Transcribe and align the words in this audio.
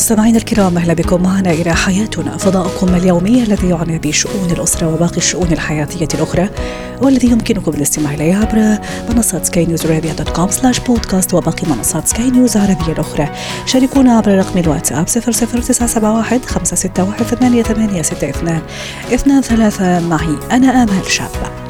مستمعينا 0.00 0.38
الكرام 0.38 0.78
أهلا 0.78 0.94
بكم. 0.94 1.22
معنا 1.22 1.50
إلى 1.50 1.74
حياتنا 1.74 2.36
فضاؤكم 2.36 2.94
اليومي 2.94 3.42
الذي 3.42 3.68
يعنى 3.68 3.98
بشؤون 3.98 4.50
الأسرة 4.50 4.94
وباقي 4.94 5.16
الشؤون 5.16 5.52
الحياتية 5.52 6.08
الأخرى 6.14 6.48
والذي 7.02 7.30
يمكنكم 7.30 7.70
الاستماع 7.70 8.14
إليه 8.14 8.36
عبر 8.36 8.78
منصات 9.10 9.46
سكاي 9.46 9.66
نيوز 9.66 9.86
عربيه 9.86 10.12
dot 10.12 10.28
com 10.28 10.50
slash 10.50 10.80
podcast 10.80 11.34
وباقي 11.34 11.68
منصات 11.68 12.08
سكاي 12.08 12.30
نيوز 12.30 12.56
العربية 12.56 12.92
الأخرى. 12.92 13.28
شاركونا 13.66 14.16
عبر 14.16 14.38
رقم 14.38 14.58
الواتساب 14.58 15.06
00971 15.08 16.40
561 16.46 17.24
8862 17.24 18.60
23 19.10 20.08
معي 20.08 20.36
أنا 20.52 20.82
امل 20.82 21.10
شابة. 21.10 21.69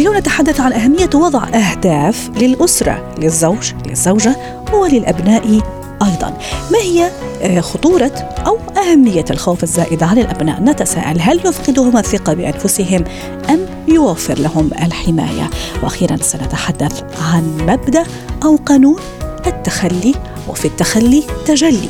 اليوم 0.00 0.16
نتحدث 0.16 0.60
عن 0.60 0.72
أهمية 0.72 1.10
وضع 1.14 1.48
أهداف 1.48 2.30
للأسرة 2.36 3.14
للزوج 3.18 3.72
للزوجة 3.86 4.36
وللأبناء 4.72 5.60
أيضا. 6.02 6.38
ما 6.72 6.78
هي 6.78 7.10
آه، 7.42 7.60
خطورة 7.60 8.12
أو 8.46 8.58
أهمية 8.76 9.24
الخوف 9.30 9.62
الزائد 9.62 10.02
على 10.02 10.20
الأبناء؟ 10.20 10.62
نتساءل 10.62 11.20
هل 11.20 11.40
يفقدهم 11.46 11.96
الثقة 11.96 12.34
بأنفسهم 12.34 13.04
أم 13.50 13.66
يوفر 13.88 14.38
لهم 14.38 14.70
الحماية؟ 14.82 15.50
وأخيرا 15.82 16.16
سنتحدث 16.16 17.02
عن 17.32 17.56
مبدأ 17.68 18.04
أو 18.44 18.56
قانون 18.56 19.00
التخلي 19.46 20.14
وفي 20.48 20.64
التخلي 20.64 21.24
تجلي. 21.46 21.88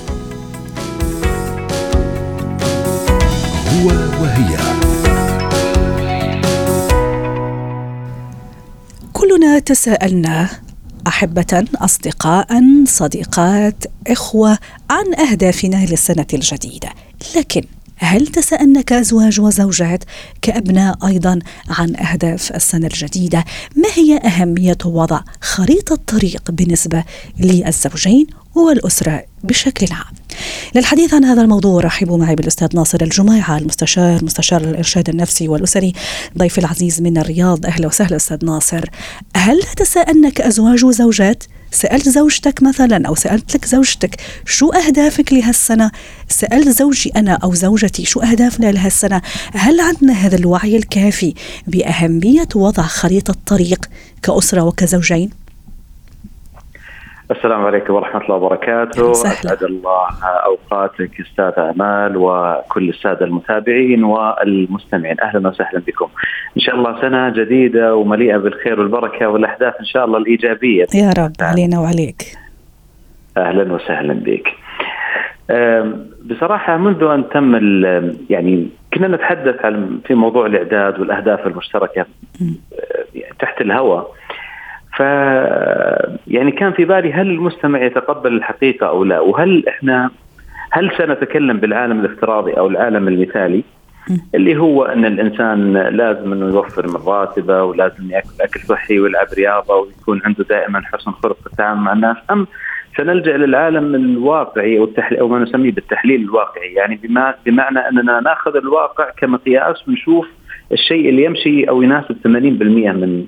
هو 3.73 3.89
وهي. 4.23 4.70
كلنا 9.31 9.59
تساءلنا 9.59 10.49
أحبة 11.07 11.65
أصدقاء 11.77 12.63
صديقات 12.85 13.85
إخوة 14.07 14.59
عن 14.91 15.15
أهدافنا 15.15 15.87
للسنة 15.87 16.27
الجديدة. 16.35 16.89
لكن 17.37 17.63
هل 17.97 18.27
تساءلنا 18.27 18.81
كازواج 18.81 19.41
وزوجات؟ 19.41 20.05
كأبناء 20.43 21.07
أيضا 21.07 21.39
عن 21.69 21.97
أهداف 21.97 22.53
السنة 22.53 22.87
الجديدة. 22.87 23.45
ما 23.77 23.89
هي 23.95 24.17
أهمية 24.17 24.79
وضع 24.85 25.21
خريطة 25.41 25.99
طريق 26.07 26.51
بالنسبة 26.51 27.05
للزوجين 27.39 28.27
والاسره 28.67 29.25
بشكل 29.45 29.87
عام. 29.91 30.15
للحديث 30.75 31.15
عن 31.15 31.25
هذا 31.25 31.43
الموضوع 31.43 31.81
رحبوا 31.81 32.19
معي 32.19 32.35
بالأستاذ 32.35 32.69
ناصر 32.75 32.99
الجميعه 33.03 33.59
المستشار 33.59 34.25
مستشار 34.25 34.61
الإرشاد 34.61 35.09
النفسي 35.09 35.49
والأسري 35.49 35.93
ضيف 36.39 36.59
العزيز 36.59 37.01
من 37.01 37.19
الرياض. 37.19 37.67
أهلا 37.67 37.87
وسهلا 37.87 38.17
أستاذ 38.17 38.45
ناصر. 38.45 38.85
هل 39.37 39.63
تساءلنا 39.77 40.31
كازواج 40.31 40.85
وزوجات 40.85 41.45
سألت 41.73 42.09
زوجتك 42.09 42.63
مثلا 42.63 43.09
أو 43.09 43.15
سألت 43.15 43.55
لك 43.55 43.65
زوجتك 43.65 44.21
شو 44.47 44.71
أهدافك 44.71 45.33
لهالسنة؟ 45.33 45.91
سألت 46.29 46.69
زوجي 46.69 47.11
أنا 47.17 47.33
أو 47.33 47.55
زوجتي 47.55 48.05
شو 48.05 48.21
أهدافنا 48.21 48.73
لهالسنة؟ 48.73 49.23
هل 49.53 49.81
عندنا 49.81 50.13
هذا 50.13 50.37
الوعي 50.37 50.77
الكافي 50.77 51.35
بأهمية 51.67 52.49
وضع 52.55 52.83
خريطة 52.83 53.35
طريق 53.47 53.87
كأسرة 54.23 54.63
وكزوجين؟ 54.63 55.31
السلام 57.31 57.65
عليكم 57.65 57.95
ورحمة 57.95 58.23
الله 58.23 58.35
وبركاته. 58.35 59.11
أسعد 59.11 59.63
الله 59.63 60.09
أوقاتك 60.23 61.21
أستاذ 61.21 61.53
أمال 61.59 62.17
وكل 62.17 62.89
السادة 62.89 63.27
المتابعين 63.27 64.05
والمستمعين. 64.05 65.21
أهلا 65.21 65.49
وسهلا 65.49 65.81
بكم. 65.87 66.09
إن 66.57 66.61
شاء 66.61 66.75
الله 66.75 67.01
سنة 67.01 67.29
جديدة 67.29 67.95
ومليئة 67.97 68.37
بالخير 68.37 68.81
والبركة 68.81 69.29
والأحداث 69.29 69.75
إن 69.81 69.85
شاء 69.85 70.05
الله 70.05 70.19
الإيجابية. 70.19 70.87
يا 70.95 71.11
رب 71.19 71.33
علينا 71.41 71.81
وعليك. 71.81 72.23
أهلا 73.37 73.73
وسهلا 73.73 74.15
بك. 74.15 74.49
بصراحة 76.25 76.77
منذ 76.77 77.03
أن 77.03 77.29
تم 77.29 77.55
يعني 78.31 78.69
كنا 78.95 79.09
نتحدث 79.09 79.65
عن 79.65 80.01
في 80.07 80.15
موضوع 80.15 80.47
الإعداد 80.47 81.01
والأهداف 81.01 81.47
المشتركة 81.47 82.07
تحت 83.41 83.61
الهواء. 83.61 84.15
ف 84.97 85.01
يعني 86.27 86.51
كان 86.51 86.73
في 86.73 86.85
بالي 86.85 87.13
هل 87.13 87.31
المستمع 87.31 87.83
يتقبل 87.83 88.33
الحقيقة 88.33 88.89
أو 88.89 89.05
لا؟ 89.05 89.21
وهل 89.21 89.69
إحنا 89.69 90.11
هل 90.71 90.91
سنتكلم 90.99 91.57
بالعالم 91.57 92.01
الافتراضي 92.01 92.53
أو 92.53 92.69
العالم 92.69 93.09
المثالي؟ 93.09 93.65
اللي 94.35 94.57
هو 94.57 94.85
إن 94.85 95.05
الإنسان 95.05 95.73
لازم 95.73 96.33
إنه 96.33 96.47
يوفر 96.47 96.87
من 96.87 96.97
راتبه 97.07 97.63
ولازم 97.63 98.11
يأكل 98.11 98.31
أكل 98.41 98.61
صحي 98.61 99.01
ويلعب 99.01 99.27
رياضة 99.37 99.75
ويكون 99.75 100.21
عنده 100.25 100.45
دائما 100.45 100.83
حسن 100.85 101.11
خلق 101.11 101.37
في 101.41 101.47
التعامل 101.47 101.81
مع 101.81 101.93
الناس. 101.93 102.17
أم 102.31 102.47
سنلجأ 102.97 103.37
للعالم 103.37 103.95
الواقعي 103.95 104.79
أو 104.79 104.89
أو 105.21 105.29
ما 105.29 105.39
نسميه 105.39 105.73
بالتحليل 105.73 106.21
الواقعي؟ 106.21 106.75
يعني 106.75 107.01
بما 107.03 107.35
بمعنى 107.47 107.79
أننا 107.79 108.21
نأخذ 108.21 108.57
الواقع 108.57 109.11
كمقياس 109.17 109.89
ونشوف 109.89 110.27
الشيء 110.73 111.09
اللي 111.09 111.25
يمشي 111.25 111.65
أو 111.65 111.83
يناسب 111.83 112.17
80% 112.25 112.29
من 112.29 113.27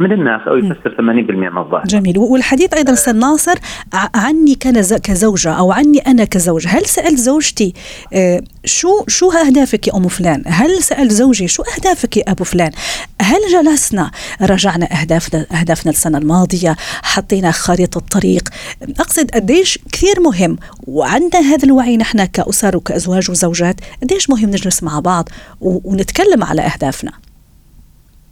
من 0.00 0.12
الناس 0.12 0.40
أو 0.48 0.56
يفسر 0.56 0.94
80% 0.96 1.00
من 1.00 1.58
الظاهر. 1.58 1.84
جميل. 1.86 2.18
والحديث 2.18 2.74
أيضا 2.74 2.92
أستاذ 2.92 3.16
ناصر 3.16 3.54
عني 4.14 4.54
كزوجة 5.02 5.52
أو 5.52 5.72
عني 5.72 5.98
أنا 5.98 6.24
كزوج 6.24 6.66
هل 6.68 6.86
سألت 6.86 7.18
زوجتي 7.18 7.74
آه، 8.12 8.40
شو 8.64 9.04
شو 9.08 9.30
أهدافك 9.30 9.88
يا 9.88 9.96
أم 9.96 10.08
فلان؟ 10.08 10.42
هل 10.46 10.82
سال 10.82 11.10
زوجي 11.10 11.48
شو 11.48 11.62
أهدافك 11.76 12.16
يا 12.16 12.22
أبو 12.28 12.44
فلان؟ 12.44 12.70
هل 13.20 13.40
جلسنا 13.52 14.10
رجعنا 14.42 15.00
اهدافنا 15.00 15.46
أهدافنا 15.60 15.92
السنة 15.92 16.18
الماضية 16.18 16.76
حطينا 17.02 17.50
خريطة 17.50 17.98
الطريق؟ 17.98 18.48
أقصد 19.00 19.30
قديش 19.30 19.78
كثير 19.92 20.20
مهم. 20.20 20.56
وعندنا 20.86 21.40
هذا 21.40 21.64
الوعي 21.64 21.96
نحن 21.96 22.24
كأسر 22.24 22.76
وكأزواج 22.76 23.30
وزوجات 23.30 23.80
قديش 24.02 24.30
مهم 24.30 24.50
نجلس 24.50 24.82
مع 24.82 25.00
بعض 25.00 25.28
ونتكلم 25.60 26.44
على 26.44 26.62
أهدافنا؟ 26.62 27.12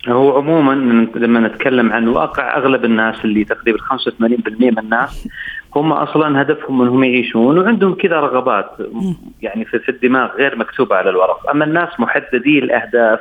هو 0.08 0.38
عموما 0.38 0.72
لما 1.14 1.40
نتكلم 1.40 1.92
عن 1.92 2.08
واقع 2.08 2.56
أغلب 2.56 2.84
الناس 2.84 3.24
اللي 3.24 3.44
تقريبا 3.44 3.78
85% 3.78 4.20
من 4.60 4.78
الناس 4.78 5.28
هم 5.76 5.92
أصلا 5.92 6.42
هدفهم 6.42 6.82
إنهم 6.82 7.04
يعيشون 7.04 7.58
وعندهم 7.58 7.94
كذا 7.94 8.20
رغبات 8.20 8.70
يعني 9.42 9.64
في 9.64 9.88
الدماغ 9.88 10.36
غير 10.36 10.58
مكتوبة 10.58 10.96
على 10.96 11.10
الورق، 11.10 11.50
أما 11.50 11.64
الناس 11.64 12.00
محددي 12.00 12.58
الأهداف 12.58 13.20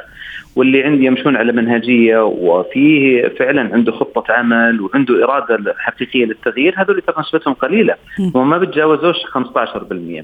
واللي 0.55 0.83
عندي 0.83 1.05
يمشون 1.05 1.35
على 1.35 1.51
منهجية 1.51 2.23
وفيه 2.23 3.27
فعلا 3.27 3.73
عنده 3.73 3.91
خطة 3.91 4.33
عمل 4.33 4.81
وعنده 4.81 5.23
إرادة 5.23 5.75
حقيقية 5.77 6.25
للتغيير 6.25 6.73
هذول 6.77 7.01
ترى 7.01 7.15
نسبتهم 7.19 7.53
قليله 7.53 7.95
وما 8.33 8.57
بتجاوزوش 8.57 9.15
15% 9.15 10.23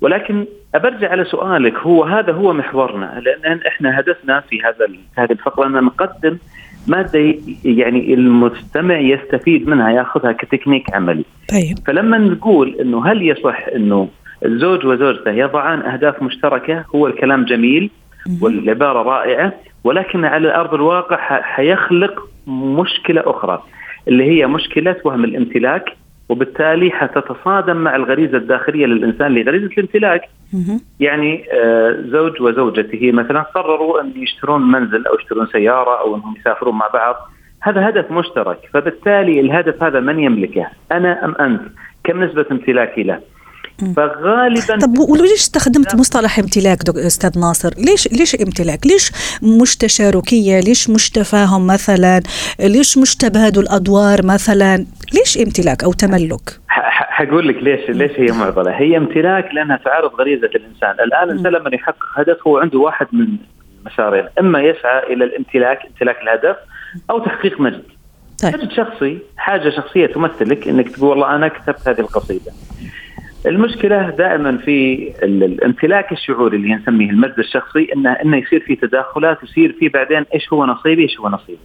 ولكن 0.00 0.44
ابرجع 0.74 1.10
على 1.10 1.24
سؤالك 1.24 1.74
هو 1.74 2.04
هذا 2.04 2.32
هو 2.32 2.52
محورنا 2.52 3.22
لأن 3.24 3.60
إحنا 3.66 4.00
هدفنا 4.00 4.40
في 4.40 4.62
هذا 4.62 4.86
هذه 5.14 5.32
الفقرة 5.32 5.66
أن 5.66 5.72
نقدم 5.84 6.38
مادة 6.86 7.34
يعني 7.64 8.14
المستمع 8.14 8.98
يستفيد 8.98 9.68
منها 9.68 9.90
يأخذها 9.90 10.32
كتكنيك 10.32 10.94
عملي. 10.94 11.24
طيب. 11.50 11.78
فلما 11.86 12.18
نقول 12.18 12.76
إنه 12.80 13.06
هل 13.06 13.22
يصح 13.22 13.66
إنه 13.74 14.08
الزوج 14.44 14.86
وزوجته 14.86 15.30
يضعان 15.30 15.82
أهداف 15.82 16.22
مشتركة 16.22 16.84
هو 16.94 17.06
الكلام 17.06 17.44
جميل 17.44 17.90
والعبارة 18.40 19.02
رائعة 19.02 19.52
ولكن 19.84 20.24
على 20.24 20.54
أرض 20.54 20.74
الواقع 20.74 21.42
حيخلق 21.42 22.28
مشكلة 22.46 23.22
أخرى 23.26 23.62
اللي 24.08 24.24
هي 24.24 24.46
مشكلة 24.46 24.96
وهم 25.04 25.24
الامتلاك 25.24 25.96
وبالتالي 26.28 26.90
حتتصادم 26.90 27.76
مع 27.76 27.96
الغريزة 27.96 28.36
الداخلية 28.38 28.86
للإنسان 28.86 29.34
لغريزة 29.34 29.66
الامتلاك 29.66 30.22
يعني 31.00 31.44
آه، 31.52 32.04
زوج 32.06 32.42
وزوجته 32.42 33.12
مثلا 33.12 33.42
قرروا 33.42 34.00
أن 34.00 34.12
يشترون 34.16 34.62
منزل 34.62 35.06
أو 35.06 35.14
يشترون 35.14 35.46
سيارة 35.46 36.00
أو 36.00 36.16
أنهم 36.16 36.34
يسافرون 36.40 36.74
مع 36.74 36.88
بعض 36.88 37.16
هذا 37.60 37.88
هدف 37.88 38.10
مشترك 38.10 38.58
فبالتالي 38.74 39.40
الهدف 39.40 39.82
هذا 39.82 40.00
من 40.00 40.18
يملكه 40.18 40.66
أنا 40.92 41.24
أم 41.24 41.34
أنت 41.34 41.62
كم 42.04 42.22
نسبة 42.22 42.46
امتلاكي 42.50 43.02
له 43.02 43.20
فغالبا 43.96 44.78
طب 44.78 44.98
وليش 44.98 45.32
استخدمت 45.32 45.94
مصطلح 45.94 46.38
امتلاك 46.38 46.88
أستاذ 46.88 47.38
ناصر؟ 47.38 47.70
ليش 47.78 48.08
ليش 48.12 48.34
امتلاك؟ 48.34 48.86
ليش 48.86 49.12
مش 49.42 49.76
تشاركيه؟ 49.76 50.60
ليش 50.60 50.90
مش 50.90 51.10
تفاهم 51.10 51.66
مثلا؟ 51.66 52.22
ليش 52.60 52.98
مش 52.98 53.16
تبادل 53.16 53.68
أدوار 53.68 54.26
مثلا؟ 54.26 54.86
ليش 55.14 55.38
امتلاك 55.38 55.84
أو 55.84 55.92
تملك؟ 55.92 56.60
حقول 56.68 57.48
لك 57.48 57.56
ليش 57.62 57.90
ليش 57.90 58.12
هي 58.20 58.38
معضلة؟ 58.38 58.70
هي 58.70 58.96
امتلاك 58.96 59.54
لأنها 59.54 59.76
تعارض 59.76 60.14
غريزة 60.14 60.50
الإنسان، 60.54 60.90
الآن 60.90 61.30
الانسان 61.30 61.52
لما 61.52 61.70
يحقق 61.74 62.04
هدف 62.14 62.46
هو 62.46 62.58
عنده 62.58 62.78
واحد 62.78 63.06
من 63.12 63.26
مسارين، 63.86 64.24
إما 64.40 64.60
يسعى 64.60 65.12
إلى 65.12 65.24
الامتلاك 65.24 65.86
امتلاك 65.86 66.22
الهدف 66.22 66.56
أو 67.10 67.18
تحقيق 67.18 67.60
مجد. 67.60 67.82
طيب. 68.42 68.54
مجد 68.54 68.70
شخصي 68.72 69.18
حاجة 69.36 69.70
شخصية 69.70 70.06
تمثلك 70.06 70.68
إنك 70.68 70.88
تقول 70.88 71.08
والله 71.08 71.36
أنا 71.36 71.48
كتبت 71.48 71.88
هذه 71.88 72.00
القصيدة. 72.00 72.52
المشكلة 73.46 74.10
دائما 74.10 74.56
في 74.56 75.12
الامتلاك 75.22 76.12
الشعوري 76.12 76.56
اللي 76.56 76.74
نسميه 76.74 77.10
المجد 77.10 77.38
الشخصي 77.38 77.88
انه 77.94 78.12
إنه 78.12 78.36
يصير 78.36 78.60
في 78.60 78.76
تداخلات 78.76 79.42
يصير 79.42 79.76
في 79.80 79.88
بعدين 79.88 80.24
إيش 80.34 80.52
هو 80.52 80.66
نصيبي 80.66 81.02
إيش 81.02 81.20
هو 81.20 81.28
نصيبي. 81.28 81.58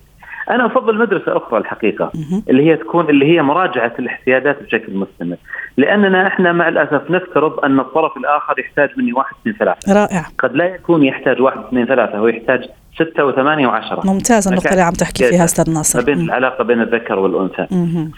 أنا 0.49 0.65
أفضل 0.65 0.97
مدرسة 0.97 1.37
أخرى 1.37 1.59
الحقيقة 1.59 2.11
اللي 2.49 2.69
هي 2.69 2.75
تكون 2.75 3.09
اللي 3.09 3.25
هي 3.25 3.41
مراجعة 3.41 3.93
الاحتياجات 3.99 4.63
بشكل 4.63 4.93
مستمر. 4.93 5.35
لأننا 5.77 6.27
إحنا 6.27 6.51
مع 6.51 6.67
الأسف 6.67 7.11
نفترض 7.11 7.65
أن 7.65 7.79
الطرف 7.79 8.17
الآخر 8.17 8.59
يحتاج 8.59 8.89
مني 8.97 9.13
واحد 9.13 9.35
اثنين 9.41 9.55
ثلاثة. 9.55 9.93
رائع. 9.93 10.25
قد 10.39 10.55
لا 10.55 10.65
يكون 10.65 11.03
يحتاج 11.03 11.41
واحد 11.41 11.57
اثنين 11.57 11.85
ثلاثة 11.85 12.17
هو 12.17 12.27
يحتاج 12.27 12.65
ستة 12.95 13.25
وثمانية 13.25 13.67
وعشرة. 13.67 14.01
ممتاز 14.05 14.47
النقطة 14.47 14.69
اللي 14.69 14.81
عم 14.81 14.93
تحكي 14.93 15.23
فيها 15.23 15.43
أستاذ 15.43 15.73
ناصر. 15.73 16.01
بين 16.01 16.19
العلاقة 16.19 16.63
بين 16.63 16.81
الذكر 16.81 17.19
والأنثى. 17.19 17.67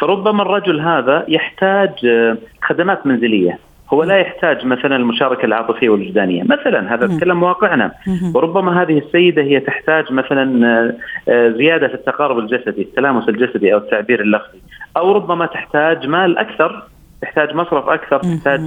فربما 0.01 0.41
الرجل 0.41 0.79
هذا 0.79 1.25
يحتاج 1.27 2.05
آه، 2.05 2.37
خدمات 2.61 3.07
منزلية. 3.07 3.59
هو 3.89 4.03
لا 4.03 4.17
يحتاج 4.19 4.65
مثلا 4.65 4.95
المشاركة 4.95 5.45
العاطفية 5.45 5.89
والوجدانية، 5.89 6.43
مثلا 6.43 6.93
هذا 6.93 7.05
اتكلم 7.05 7.43
واقعنا. 7.43 7.91
وربما 8.35 8.81
هذه 8.81 8.97
السيدة 8.97 9.41
هي 9.41 9.59
تحتاج 9.59 10.11
مثلا 10.13 10.67
آه، 10.67 10.93
آه، 11.31 11.49
زيادة 11.49 11.87
في 11.87 11.93
التقارب 11.93 12.39
الجسدي، 12.39 12.81
التلامس 12.81 13.29
الجسدي 13.29 13.73
أو 13.73 13.77
التعبير 13.77 14.21
اللفظي، 14.21 14.59
أو 14.97 15.11
ربما 15.11 15.45
تحتاج 15.45 16.07
مال 16.07 16.37
أكثر، 16.37 16.83
تحتاج 17.21 17.55
مصرف 17.55 17.89
أكثر، 17.89 18.19
تحتاج 18.19 18.59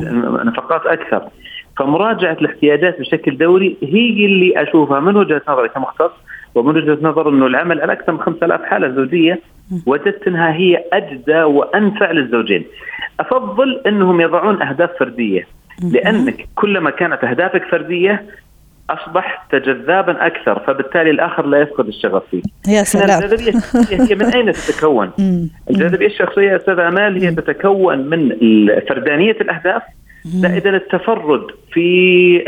نفقات 0.45 0.87
أكثر. 0.87 1.23
فمراجعة 1.79 2.33
الاحتياجات 2.33 3.01
بشكل 3.01 3.37
دوري 3.37 3.77
هي 3.83 4.27
اللي 4.27 4.63
أشوفها 4.63 5.01
من 5.01 5.17
وجهة 5.17 5.43
نظري 5.49 5.69
كمختص 5.69 6.11
ومن 6.55 6.77
وجهة 6.77 6.99
نظر 7.03 7.29
إنه 7.29 7.47
العمل 7.47 7.81
على 7.81 7.93
أكثر 7.93 8.13
من 8.13 8.21
5000 8.21 8.63
حالة 8.63 8.89
زوجية 8.89 9.41
وجدت 9.87 10.29
انها 10.29 10.53
هي 10.53 10.85
اجدى 10.93 11.43
وأنفع 11.43 12.11
للزوجين. 12.11 12.65
أفضل 13.21 13.83
أنهم 13.87 14.21
يضعون 14.21 14.63
أهداف 14.63 14.91
فردية 14.99 15.47
لأنك 15.93 16.49
كلما 16.55 16.91
كانت 16.91 17.25
أهدافك 17.25 17.63
فردية 17.71 18.27
أصبحت 18.91 19.55
جذابا 19.55 20.27
أكثر 20.27 20.59
فبالتالي 20.67 21.11
الآخر 21.11 21.47
لا 21.47 21.59
يفقد 21.61 21.87
الشغف 21.87 22.23
فيك. 22.31 22.45
يا 22.69 22.83
سلام 22.83 23.23
الجاذبية 23.23 23.61
هي 23.91 24.15
من 24.15 24.25
أين 24.25 24.53
تتكون؟ 24.53 25.11
الجاذبية 25.71 26.07
الشخصية 26.07 26.57
أستاذ 26.57 26.79
أمال 26.79 27.25
هي 27.25 27.35
تتكون 27.35 27.99
من 27.99 28.29
فردانية 28.89 29.37
الأهداف 29.41 29.83
زائدا 30.35 30.77
التفرد 30.77 31.47
في 31.73 31.81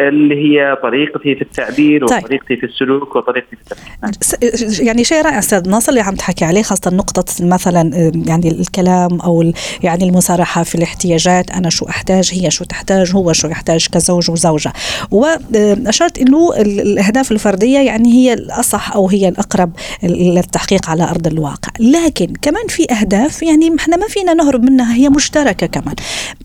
اللي 0.09 0.35
هي 0.35 0.77
طريقتي 0.83 1.35
في 1.35 1.43
التعبير 1.43 2.07
طيب. 2.07 2.25
وطريقتي 2.25 2.57
في 2.57 2.67
السلوك 2.67 3.17
وطريقتي 3.17 3.57
في 3.57 3.63
التفكير. 3.63 4.87
يعني 4.87 5.05
شيء 5.05 5.23
رائع 5.23 5.39
أستاذ 5.39 5.69
ناصر 5.69 5.91
اللي 5.91 6.01
عم 6.01 6.15
تحكي 6.15 6.45
عليه 6.45 6.63
خاصة 6.63 6.91
نقطة 6.95 7.25
مثلا 7.41 8.13
يعني 8.27 8.51
الكلام 8.51 9.21
أو 9.21 9.53
يعني 9.83 10.05
المصارحة 10.05 10.63
في 10.63 10.75
الاحتياجات 10.75 11.51
أنا 11.51 11.71
شو 11.71 11.87
أحتاج 11.89 12.31
هي 12.35 12.51
شو 12.51 12.65
تحتاج 12.65 13.13
هو 13.15 13.33
شو 13.33 13.49
يحتاج 13.49 13.87
كزوج 13.93 14.31
وزوجة. 14.31 14.73
واشرت 15.11 16.19
إنه 16.19 16.53
الأهداف 16.57 17.33
الفردية 17.33 17.79
يعني 17.79 18.13
هي 18.13 18.33
الأصح 18.33 18.93
أو 18.93 19.09
هي 19.09 19.29
الأقرب 19.29 19.73
للتحقيق 20.03 20.91
على 20.91 21.11
أرض 21.11 21.27
الواقع. 21.27 21.73
لكن 21.81 22.33
كمان 22.43 22.67
في 22.69 22.93
أهداف 22.93 23.43
يعني 23.43 23.77
إحنا 23.79 23.97
ما 23.97 24.07
فينا 24.07 24.35
نهرب 24.35 24.65
منها 24.65 24.95
هي 24.95 25.09
مشتركة 25.09 25.67
كمان. 25.67 25.95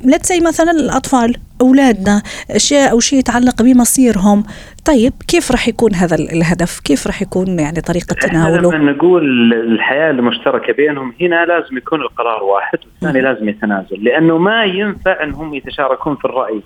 لتسي 0.04 0.40
مثلا 0.40 0.72
الأطفال 0.72 1.23
أولادنا 1.62 2.22
أشياء 2.52 2.92
أو 2.92 3.00
شيء 3.00 3.20
يتعلق 3.20 3.62
بمصيرهم. 3.62 4.44
طيب 4.86 5.14
كيف 5.28 5.52
راح 5.52 5.68
يكون 5.68 5.94
هذا 5.94 6.16
الهدف؟ 6.16 6.80
كيف 6.80 7.08
راح 7.08 7.22
يكون 7.22 7.60
يعني 7.60 7.82
طريقة 7.82 8.14
تناوله؟ 8.14 8.72
لما 8.78 8.92
نقول 8.92 9.54
الحياة 9.54 10.12
المشتركة 10.12 10.74
بينهم 10.74 11.14
هنا 11.22 11.46
لازم 11.46 11.78
يكون 11.78 12.02
القرار 12.02 12.44
واحد 12.44 12.80
والثاني 12.86 13.22
لازم 13.22 13.50
يتنازل 13.50 14.04
لأنه 14.04 14.38
ما 14.38 14.64
ينفع 14.64 15.24
إنهم 15.24 15.54
يتشاركون 15.54 16.16
في 16.16 16.26
الرأي. 16.26 16.62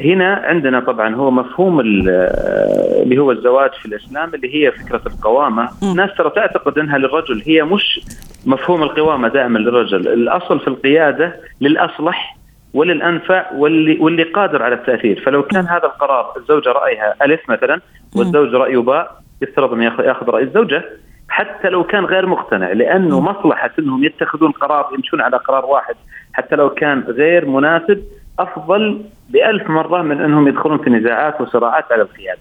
هنا 0.00 0.34
عندنا 0.44 0.80
طبعا 0.80 1.14
هو 1.14 1.30
مفهوم 1.30 1.80
اللي 1.80 3.18
هو 3.18 3.32
الزواج 3.32 3.70
في 3.72 3.86
الإسلام 3.86 4.34
اللي 4.34 4.54
هي 4.54 4.72
فكرة 4.72 5.02
القوامة. 5.06 5.68
الناس 5.82 6.10
ترى 6.18 6.30
تعتقد 6.30 6.78
إنها 6.78 6.98
للرجل 6.98 7.42
هي 7.46 7.62
مش 7.62 8.00
مفهوم 8.46 8.82
القوامة 8.82 9.28
دائما 9.28 9.58
للرجل. 9.58 10.08
الأصل 10.08 10.60
في 10.60 10.68
القيادة 10.68 11.36
للأصلح 11.60 12.36
وللانفع 12.74 13.52
واللي 13.52 13.98
واللي 13.98 14.22
قادر 14.22 14.62
على 14.62 14.74
التأثير. 14.74 15.22
فلو 15.26 15.42
كان 15.42 15.66
هذا 15.66 15.84
القرار 15.84 16.32
الزوجة 16.36 16.72
رأيها 16.72 17.14
ألف 17.22 17.50
مثلا 17.50 17.80
والزوج 18.16 18.54
رأيه 18.54 18.78
باء 18.78 19.22
يفترض 19.42 19.72
انه 19.72 19.84
ياخذ 19.84 20.26
رأي 20.26 20.42
الزوجة. 20.42 20.84
حتى 21.28 21.68
لو 21.68 21.84
كان 21.84 22.04
غير 22.04 22.26
مقتنع 22.26 22.72
لأنه 22.72 23.20
مصلحة 23.20 23.70
أنهم 23.78 24.04
يتخذون 24.04 24.50
قرار 24.50 24.88
يمشون 24.94 25.20
على 25.20 25.36
قرار 25.36 25.64
واحد. 25.64 25.94
حتى 26.32 26.56
لو 26.56 26.70
كان 26.70 27.04
غير 27.08 27.46
مناسب 27.46 28.02
أفضل 28.38 29.02
بألف 29.28 29.70
مرة 29.70 30.02
من 30.02 30.20
أنهم 30.20 30.48
يدخلون 30.48 30.78
في 30.78 30.90
نزاعات 30.90 31.40
وصراعات 31.40 31.92
على 31.92 32.02
القيادة. 32.02 32.40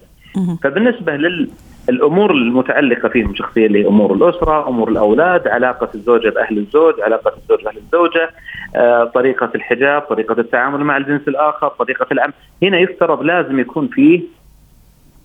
فبالنسبة 0.63 1.15
لل 1.15 1.49
الأمور 1.89 2.31
المتعلقة 2.31 3.09
فيهم 3.09 3.35
شخصيا 3.35 3.65
اللي 3.65 3.83
هي 3.83 3.87
أمور 3.87 4.13
الأسرة، 4.13 4.69
أمور 4.69 4.89
الأولاد، 4.89 5.47
علاقة 5.47 5.89
الزوجة 5.95 6.29
بأهل 6.29 6.57
الزوج، 6.57 6.93
علاقة 7.01 7.33
الزوج 7.37 7.63
بأهل 7.63 7.77
الزوجة، 7.77 8.29
آه، 8.75 9.03
طريقة 9.03 9.49
الحجاب، 9.55 10.01
طريقة 10.01 10.39
التعامل 10.39 10.83
مع 10.83 10.97
الجنس 10.97 11.21
الآخر، 11.27 11.67
طريقة 11.67 12.07
العمل، 12.11 12.33
هنا 12.63 12.79
يفترض 12.79 13.21
لازم 13.21 13.59
يكون 13.59 13.87
فيه 13.87 14.21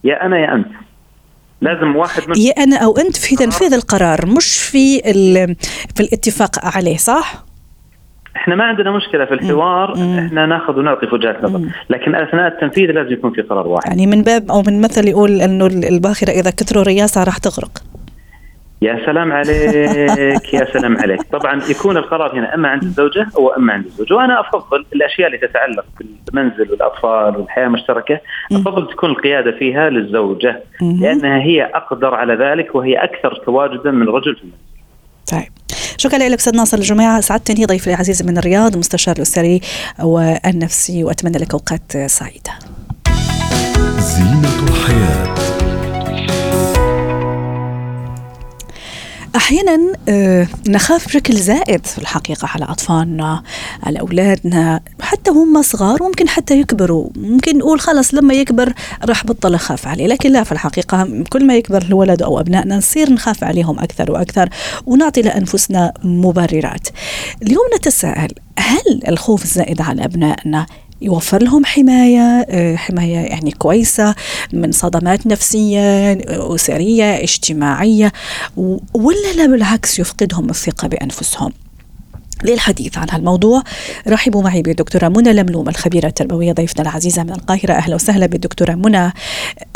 يا 0.04 0.26
أنا 0.26 0.38
يا 0.38 0.54
أنت. 0.54 0.68
لازم 1.60 1.96
واحد 1.96 2.28
من 2.28 2.36
يا 2.36 2.52
أنا 2.52 2.76
أو 2.76 2.96
أنت 2.96 3.16
في 3.16 3.36
تنفيذ 3.36 3.74
القرار 3.74 4.26
مش 4.26 4.58
في 4.58 5.00
في 5.94 6.00
الاتفاق 6.00 6.76
عليه 6.76 6.96
صح؟ 6.96 7.45
إحنا 8.36 8.54
ما 8.54 8.64
عندنا 8.64 8.90
مشكلة 8.90 9.24
في 9.24 9.34
الحوار. 9.34 9.92
إحنا 9.92 10.46
ناخذ 10.46 10.78
ونعطي 10.78 11.06
وجهات 11.12 11.44
نظر. 11.44 11.60
لكن 11.90 12.14
أثناء 12.14 12.46
التنفيذ 12.46 12.90
لازم 12.90 13.12
يكون 13.12 13.32
في 13.32 13.42
قرار 13.42 13.68
واحد. 13.68 13.86
يعني 13.86 14.06
من 14.06 14.22
باب 14.22 14.50
أو 14.50 14.62
من 14.66 14.80
مثل 14.80 15.08
يقول 15.08 15.30
إنه 15.30 15.66
الباخرة 15.66 16.30
إذا 16.30 16.50
كثروا 16.50 16.82
رياسها 16.82 17.24
راح 17.24 17.38
تغرق. 17.38 17.70
يا 18.82 19.06
سلام 19.06 19.32
عليك 19.32 20.54
يا 20.54 20.64
سلام 20.72 20.96
عليك. 20.96 21.22
طبعا 21.22 21.60
يكون 21.70 21.96
القرار 21.96 22.38
هنا 22.38 22.54
إما 22.54 22.68
عند 22.68 22.82
الزوجة 22.82 23.26
أو 23.38 23.48
إما 23.48 23.72
عند 23.72 23.84
الزوج 23.84 24.12
وأنا 24.12 24.40
أفضل 24.40 24.84
الأشياء 24.94 25.26
اللي 25.26 25.38
تتعلق 25.38 25.84
بالمنزل 26.26 26.70
والأطفال 26.70 27.36
والحياة 27.36 27.66
المشتركة 27.66 28.20
أفضل 28.52 28.88
تكون 28.88 29.10
القيادة 29.10 29.52
فيها 29.52 29.90
للزوجة 29.90 30.62
لأنها 30.80 31.38
هي 31.38 31.64
أقدر 31.64 32.14
على 32.14 32.34
ذلك 32.34 32.74
وهي 32.74 32.94
أكثر 32.96 33.34
تواجدا 33.46 33.90
من 33.90 34.02
الرجل 34.02 34.34
في 34.36 34.42
المنزل. 34.42 34.75
طيب. 35.26 35.52
شكرا 35.96 36.28
لك 36.28 36.38
أستاذ 36.38 36.56
ناصر 36.56 36.78
الجماعة. 36.78 37.20
سعدتني 37.20 37.64
ضيفي 37.64 37.90
العزيز 37.90 38.22
من 38.22 38.38
الرياض 38.38 38.76
مستشار 38.76 39.16
الأسري 39.16 39.60
والنفسي 39.98 41.04
وأتمنى 41.04 41.38
لك 41.38 41.52
أوقات 41.52 41.96
سعيدة. 42.06 42.52
زينة 43.98 44.68
الحياة. 44.68 45.25
أحيانا 49.46 49.92
آه، 50.08 50.48
نخاف 50.68 51.06
بشكل 51.06 51.34
زائد 51.34 51.86
في 51.86 51.98
الحقيقة 51.98 52.48
على 52.54 52.64
أطفالنا 52.64 53.42
على 53.82 54.00
أولادنا 54.00 54.80
حتى 55.00 55.30
هم 55.30 55.62
صغار 55.62 56.02
ممكن 56.02 56.28
حتى 56.28 56.60
يكبروا. 56.60 57.08
ممكن 57.16 57.58
نقول 57.58 57.80
خلص 57.80 58.14
لما 58.14 58.34
يكبر 58.34 58.72
راح 59.04 59.26
بطل 59.26 59.54
اخاف 59.54 59.86
عليه 59.86 60.06
لكن 60.06 60.32
لا 60.32 60.44
في 60.44 60.52
الحقيقة 60.52 61.24
كل 61.32 61.46
ما 61.46 61.56
يكبر 61.56 61.82
الولد 61.82 62.22
أو 62.22 62.40
أبنائنا 62.40 62.76
نصير 62.76 63.12
نخاف 63.12 63.44
عليهم 63.44 63.78
أكثر 63.78 64.12
وأكثر 64.12 64.48
ونعطي 64.86 65.22
لأنفسنا 65.22 65.92
مبررات. 66.04 66.88
اليوم 67.42 67.64
نتساءل 67.76 68.30
هل 68.58 69.02
الخوف 69.08 69.42
الزائد 69.42 69.80
على 69.80 70.04
أبنائنا 70.04 70.66
يوفر 71.00 71.42
لهم 71.42 71.64
حماية 71.64 72.46
آه، 72.50 72.76
حماية 72.76 73.18
يعني 73.18 73.50
كويسة 73.50 74.14
من 74.52 74.72
صدمات 74.72 75.26
نفسية 75.26 76.12
أسرية 76.54 77.04
اجتماعية 77.22 78.12
ولا 78.94 79.32
لا 79.36 79.46
بالعكس 79.46 79.98
يفقدهم 79.98 80.50
الثقة 80.50 80.88
بأنفسهم؟ 80.88 81.52
للحديث 82.44 82.98
عن 82.98 83.06
هالموضوع. 83.10 83.62
رحبوا 84.08 84.42
معي 84.42 84.62
بالدكتورة 84.62 85.08
منى 85.08 85.32
لملوم 85.32 85.68
الخبيرة 85.68 86.06
التربوية 86.06 86.52
ضيفتنا 86.52 86.90
العزيزة 86.90 87.22
من 87.22 87.32
القاهرة. 87.32 87.72
أهلا 87.72 87.94
وسهلا 87.94 88.26
بالدكتورة 88.26 88.72
منى. 88.72 89.12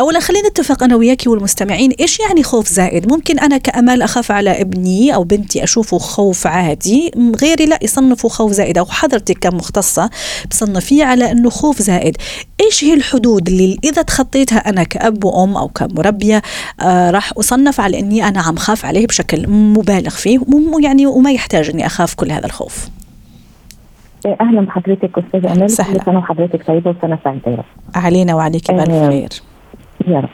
أولا 0.00 0.20
خلينا 0.20 0.48
نتفق 0.48 0.82
أنا 0.82 0.96
وياكي 0.96 1.28
والمستمعين 1.28 1.90
إيش 2.00 2.20
يعني 2.20 2.42
خوف 2.42 2.68
زائد؟ 2.68 3.12
ممكن 3.12 3.38
أنا 3.38 3.56
كأمال 3.58 4.02
أخاف 4.02 4.32
على 4.32 4.60
ابني 4.60 5.14
أو 5.14 5.24
بنتي 5.24 5.64
أشوفه 5.64 5.98
خوف 5.98 6.46
عادي 6.46 7.10
غيري 7.42 7.66
لا 7.66 7.78
يصنفوا 7.82 8.30
خوف 8.30 8.52
زائد 8.52 8.78
أو 8.78 8.86
حضرتك 8.86 9.38
كمختصة 9.38 10.10
تصنفيه 10.50 11.04
على 11.04 11.30
أنه 11.30 11.50
خوف 11.50 11.82
زائد. 11.82 12.16
إيش 12.60 12.84
هي 12.84 12.94
الحدود 12.94 13.48
اللي 13.48 13.78
إذا 13.84 14.02
تخطيتها 14.02 14.58
أنا 14.58 14.82
كأب 14.82 15.24
وأم 15.24 15.56
أو 15.56 15.68
كمربية 15.68 16.42
آه 16.80 17.10
راح 17.10 17.32
أصنف 17.38 17.80
على 17.80 17.98
أني 17.98 18.28
أنا 18.28 18.40
عم 18.40 18.56
خاف 18.56 18.84
عليه 18.84 19.06
بشكل 19.06 19.48
مبالغ 19.48 20.10
فيه 20.10 20.40
يعني 20.82 21.06
وما 21.06 21.32
يحتاج 21.32 21.70
أني 21.70 21.86
أخاف 21.86 22.14
كل 22.14 22.32
هذا 22.32 22.46
الخوف 22.50 22.88
أهلا 24.40 24.60
بحضرتك 24.60 25.18
أستاذة 25.18 25.52
أمال 25.52 25.70
سهلا. 25.70 25.98
كل 25.98 26.04
سنة 26.04 26.18
وحضرتك 26.18 26.66
طيبة 26.66 26.90
وسنة 26.98 27.18
سعيدة 27.24 27.42
يا 27.50 27.56
رب 27.56 27.64
علينا 27.94 28.34
وعليك 28.34 28.70
بألف 28.70 28.90
آه. 28.90 29.08
خير 29.08 29.28
يا 30.08 30.20
رب 30.20 30.28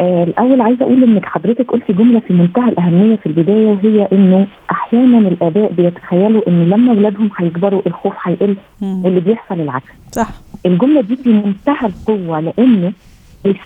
آه 0.00 0.24
الأول 0.24 0.60
عايزة 0.60 0.82
أقول 0.84 1.04
إنك 1.04 1.24
حضرتك 1.26 1.70
قلتي 1.70 1.92
جملة 1.92 2.20
في 2.20 2.32
منتهى 2.32 2.68
الأهمية 2.68 3.16
في 3.16 3.26
البداية 3.26 3.66
وهي 3.66 4.08
إنه 4.12 4.46
أحيانا 4.70 5.18
الآباء 5.18 5.72
بيتخيلوا 5.72 6.48
إن 6.48 6.70
لما 6.70 6.92
اولادهم 6.92 7.30
هيكبروا 7.38 7.82
الخوف 7.86 8.12
هيقل 8.22 8.56
مم. 8.80 9.04
واللي 9.04 9.20
بيحصل 9.20 9.60
العكس 9.60 9.86
صح 10.12 10.28
الجملة 10.66 11.00
دي 11.00 11.16
في 11.16 11.28
منتهى 11.28 11.86
القوة 11.86 12.40
لأنه 12.40 12.92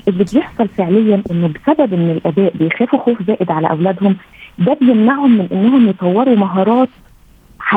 اللي 0.09 0.25
بيحصل 0.35 0.69
فعليا 0.69 1.23
إنه 1.31 1.49
بسبب 1.49 1.95
إن 1.95 2.11
الآباء 2.11 2.53
بيخافوا 2.57 2.99
خوف 2.99 3.23
زائد 3.27 3.51
على 3.51 3.71
أولادهم 3.71 4.17
ده 4.59 4.77
بيمنعهم 4.81 5.31
من 5.39 5.49
إنهم 5.53 5.89
يطوروا 5.89 6.37
مهارات 6.37 6.89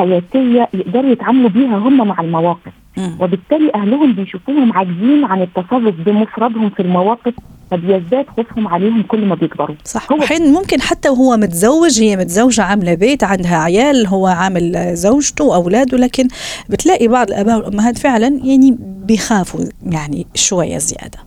حياتية 0.00 0.68
يقدروا 0.74 1.10
يتعاملوا 1.12 1.50
بيها 1.50 1.76
هم 1.78 2.08
مع 2.08 2.20
المواقف. 2.20 2.72
وبالتالي 3.20 3.74
أهلهم 3.74 4.12
بيشوفوهم 4.12 4.72
عاجزين 4.72 5.24
عن 5.24 5.42
التصرف 5.42 5.94
بمفردهم 6.06 6.70
في 6.70 6.82
المواقف 6.82 7.34
فبيزداد 7.70 8.26
خوفهم 8.36 8.68
عليهم 8.68 9.02
كل 9.02 9.24
ما 9.24 9.34
بيكبروا 9.34 9.76
صح 9.84 10.12
هو- 10.12 10.18
وحين 10.18 10.52
ممكن 10.52 10.80
حتى 10.80 11.08
وهو 11.08 11.36
متزوج 11.36 12.00
هي 12.00 12.16
متزوجة 12.16 12.62
عاملة 12.62 12.94
بيت 12.94 13.24
عندها 13.24 13.56
عيال 13.58 14.06
هو 14.06 14.26
عامل 14.26 14.94
زوجته 14.96 15.44
وأولاده 15.44 15.98
لكن 15.98 16.28
بتلاقي 16.70 17.08
بعض 17.08 17.28
الآباء 17.28 17.56
والأمهات 17.56 17.98
فعلا 17.98 18.40
يعني 18.44 18.76
بيخافوا 18.80 19.60
يعني 19.82 20.26
شوية 20.34 20.78
زيادة 20.78 21.18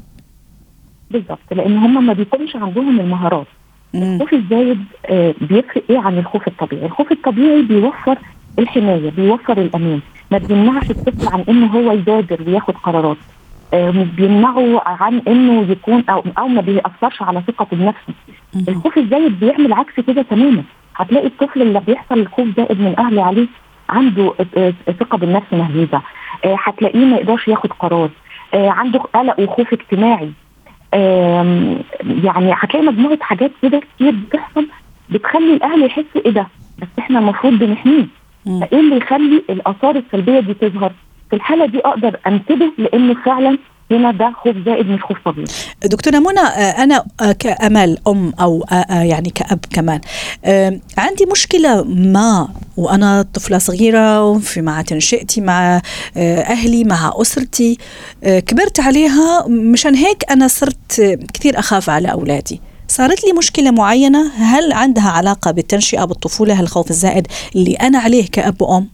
بالظبط 1.12 1.40
لأن 1.52 1.78
هم 1.78 2.06
ما 2.06 2.14
بيكونش 2.14 2.56
عندهم 2.56 3.00
المهارات. 3.00 3.48
الخوف 3.96 4.34
الزايد 4.34 4.80
آه، 5.06 5.34
بيفرق 5.42 5.84
إيه 5.90 5.98
عن 6.00 6.18
الخوف 6.18 6.48
الطبيعي؟ 6.48 6.86
الخوف 6.86 7.12
الطبيعي 7.12 7.62
بيوفر 7.62 8.18
الحماية، 8.60 9.10
بيوفر 9.12 9.58
الأمان، 9.58 10.00
ما 10.32 10.38
بيمنعش 10.38 10.92
الطفل 10.92 11.28
عن 11.34 11.44
إنه 11.50 11.68
هو 11.68 11.92
يبادر 11.92 12.40
وياخد 12.48 12.74
قرارات. 12.74 13.18
آه، 13.74 14.06
بيمنعه 14.18 14.82
عن 14.86 15.22
إنه 15.28 15.72
يكون 15.72 16.04
أو 16.10 16.24
أو 16.38 16.48
ما 16.48 16.62
بيأثرش 16.62 17.22
على 17.22 17.42
ثقته 17.48 17.78
بنفسه. 17.78 18.14
الخوف 18.70 18.98
الزايد 18.98 19.40
بيعمل 19.40 19.74
عكس 19.74 20.00
كده 20.08 20.22
تماما، 20.22 20.64
هتلاقي 20.96 21.28
الطفل 21.28 21.62
اللي 21.62 21.80
بيحصل 21.88 22.20
الخوف 22.20 22.48
زائد 22.58 22.82
من 22.82 22.96
اهله 23.00 23.24
عليه 23.24 23.48
عنده 23.90 24.34
آه، 24.40 24.46
آه، 24.88 24.92
ثقة 25.00 25.18
بالنفس 25.18 25.46
مهزوزة، 25.52 26.02
هتلاقيه 26.46 27.06
ما 27.06 27.18
يقدرش 27.18 27.48
ياخد 27.48 27.70
قرار، 27.74 28.10
عنده 28.54 29.00
قلق 29.00 29.40
وخوف 29.40 29.74
اجتماعي، 29.74 30.32
يعني 32.24 32.54
هتلاقي 32.54 32.86
مجموعة 32.86 33.18
حاجات 33.22 33.52
كده 33.62 33.80
كتير 33.96 34.12
بتحصل 34.12 34.68
بتخلي 35.10 35.54
الأهل 35.54 35.86
يحسوا 35.86 36.26
إيه 36.26 36.32
ده؟ 36.32 36.48
بس 36.80 36.88
إحنا 37.00 37.20
المفروض 37.20 37.54
بنحميه. 37.54 38.06
فإيه 38.62 38.80
اللي 38.80 38.98
يخلي 38.98 39.44
الآثار 39.50 39.96
السلبية 39.96 40.40
دي 40.40 40.54
تظهر؟ 40.54 40.94
في 41.30 41.36
الحالة 41.36 41.66
دي 41.66 41.80
أقدر 41.80 42.20
أنتبه 42.28 42.72
لأنه 42.78 43.16
فعلا 43.26 43.58
هنا 43.92 44.12
ده 44.12 44.32
خوف 44.44 44.56
زائد 44.66 44.90
مش 44.90 45.02
خوف 45.04 45.18
طبيعي. 45.26 45.48
دكتورة 45.86 46.20
منى 46.20 46.40
آه، 46.40 46.84
أنا 46.84 47.04
آه، 47.22 47.32
كأمل 47.32 47.98
أم 48.08 48.34
أو 48.42 48.64
آه، 48.72 49.04
يعني 49.04 49.30
كأب 49.30 49.60
كمان 49.74 50.02
عندي 50.98 51.26
مشكلة 51.32 51.84
ما 51.84 52.48
وأنا 52.78 53.22
طفلة 53.34 53.58
صغيرة 53.58 54.24
وفي 54.24 54.62
مع 54.62 54.82
تنشئتي 54.82 55.42
مع 55.42 55.82
أهلي 56.18 56.84
مع 56.84 57.14
أسرتي 57.16 57.78
كبرت 58.24 58.80
عليها 58.80 59.48
مشان 59.48 59.96
هيك 59.96 60.32
أنا 60.32 60.48
صرت 60.48 61.18
كثير 61.34 61.60
أخاف 61.60 61.90
على 61.90 62.12
أولادي. 62.12 62.62
صارت 62.90 63.24
لي 63.26 63.34
مشكلة 63.38 63.72
معينة. 63.72 64.32
هل 64.36 64.74
عندها 64.74 65.10
علاقة 65.12 65.52
بالتنشئة 65.52 66.06
بالطفولة 66.06 66.60
هالخوف 66.60 66.90
الزائد 66.90 67.28
اللي 67.56 67.74
أنا 67.74 68.00
عليه 68.00 68.26
كأب 68.32 68.62
وأم؟ 68.62 68.88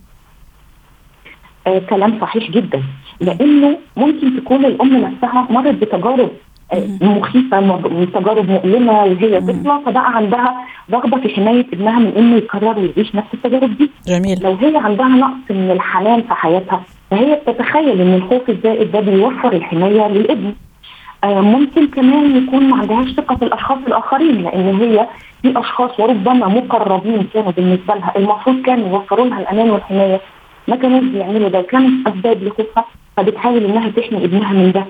آه 1.68 1.80
كلام 1.80 2.20
صحيح 2.22 2.52
جدا. 2.52 2.84
لأنه 3.22 3.78
ممكن 3.98 4.38
تكون 4.44 4.66
الأم 4.66 4.98
نفسها 4.98 5.48
مرت 5.50 5.76
بتجارب 5.76 6.30
آه، 6.74 6.88
مخيفة 7.02 7.60
م- 7.60 8.06
تجارب 8.06 8.50
مؤلمة 8.50 8.92
وهي 9.04 9.42
طفلة 9.42 9.84
فبقى 9.86 10.16
عندها 10.16 10.56
رغبة 10.94 11.22
في 11.22 11.30
حماية 11.36 11.66
ابنها 11.74 12.00
من 12.00 12.12
إنه 12.18 12.36
يكرر 12.38 12.80
ويعيش 12.80 13.16
نفس 13.16 13.28
التجارب 13.34 13.78
دي. 13.78 13.90
جميل. 14.08 14.44
لو 14.44 14.54
هي 14.56 14.78
عندها 14.78 15.08
نقص 15.08 15.52
من 15.52 15.72
الحنان 15.72 16.22
في 16.22 16.34
حياتها 16.34 16.84
فهي 17.12 17.42
بتتخيل 17.48 18.02
إن 18.02 18.14
الخوف 18.14 18.50
الزائد 18.50 18.92
ده 18.92 19.00
بيوفر 19.00 19.54
الحماية 19.54 20.08
للابن. 20.08 20.54
ممكن 21.26 21.88
كمان 21.88 22.44
يكون 22.44 22.64
ما 22.70 22.78
عندهاش 22.78 23.10
ثقة 23.16 23.36
في 23.36 23.46
الأشخاص 23.46 23.78
الآخرين 23.88 24.44
لأن 24.44 24.76
هي 24.82 25.08
في 25.42 25.60
أشخاص 25.60 26.00
وربما 26.00 26.48
مقربين 26.48 27.28
كانوا 27.34 27.52
بالنسبة 27.52 27.96
لها 27.96 28.14
المفروض 28.16 28.62
كانوا 28.62 28.90
يوفروا 28.90 29.26
لها 29.26 29.40
الأمان 29.40 29.70
والحماية. 29.70 30.20
ما 30.68 30.76
كانوش 30.76 31.04
بيعملوا 31.04 31.50
ده 31.50 31.60
وكانت 31.60 32.08
أسباب 32.08 32.44
لخوفها 32.44 32.86
فبتحاول 33.18 33.64
إنها 33.64 33.90
تحمي 33.90 34.26
ابنها 34.26 34.54
من 34.54 34.72
ده. 34.72 34.86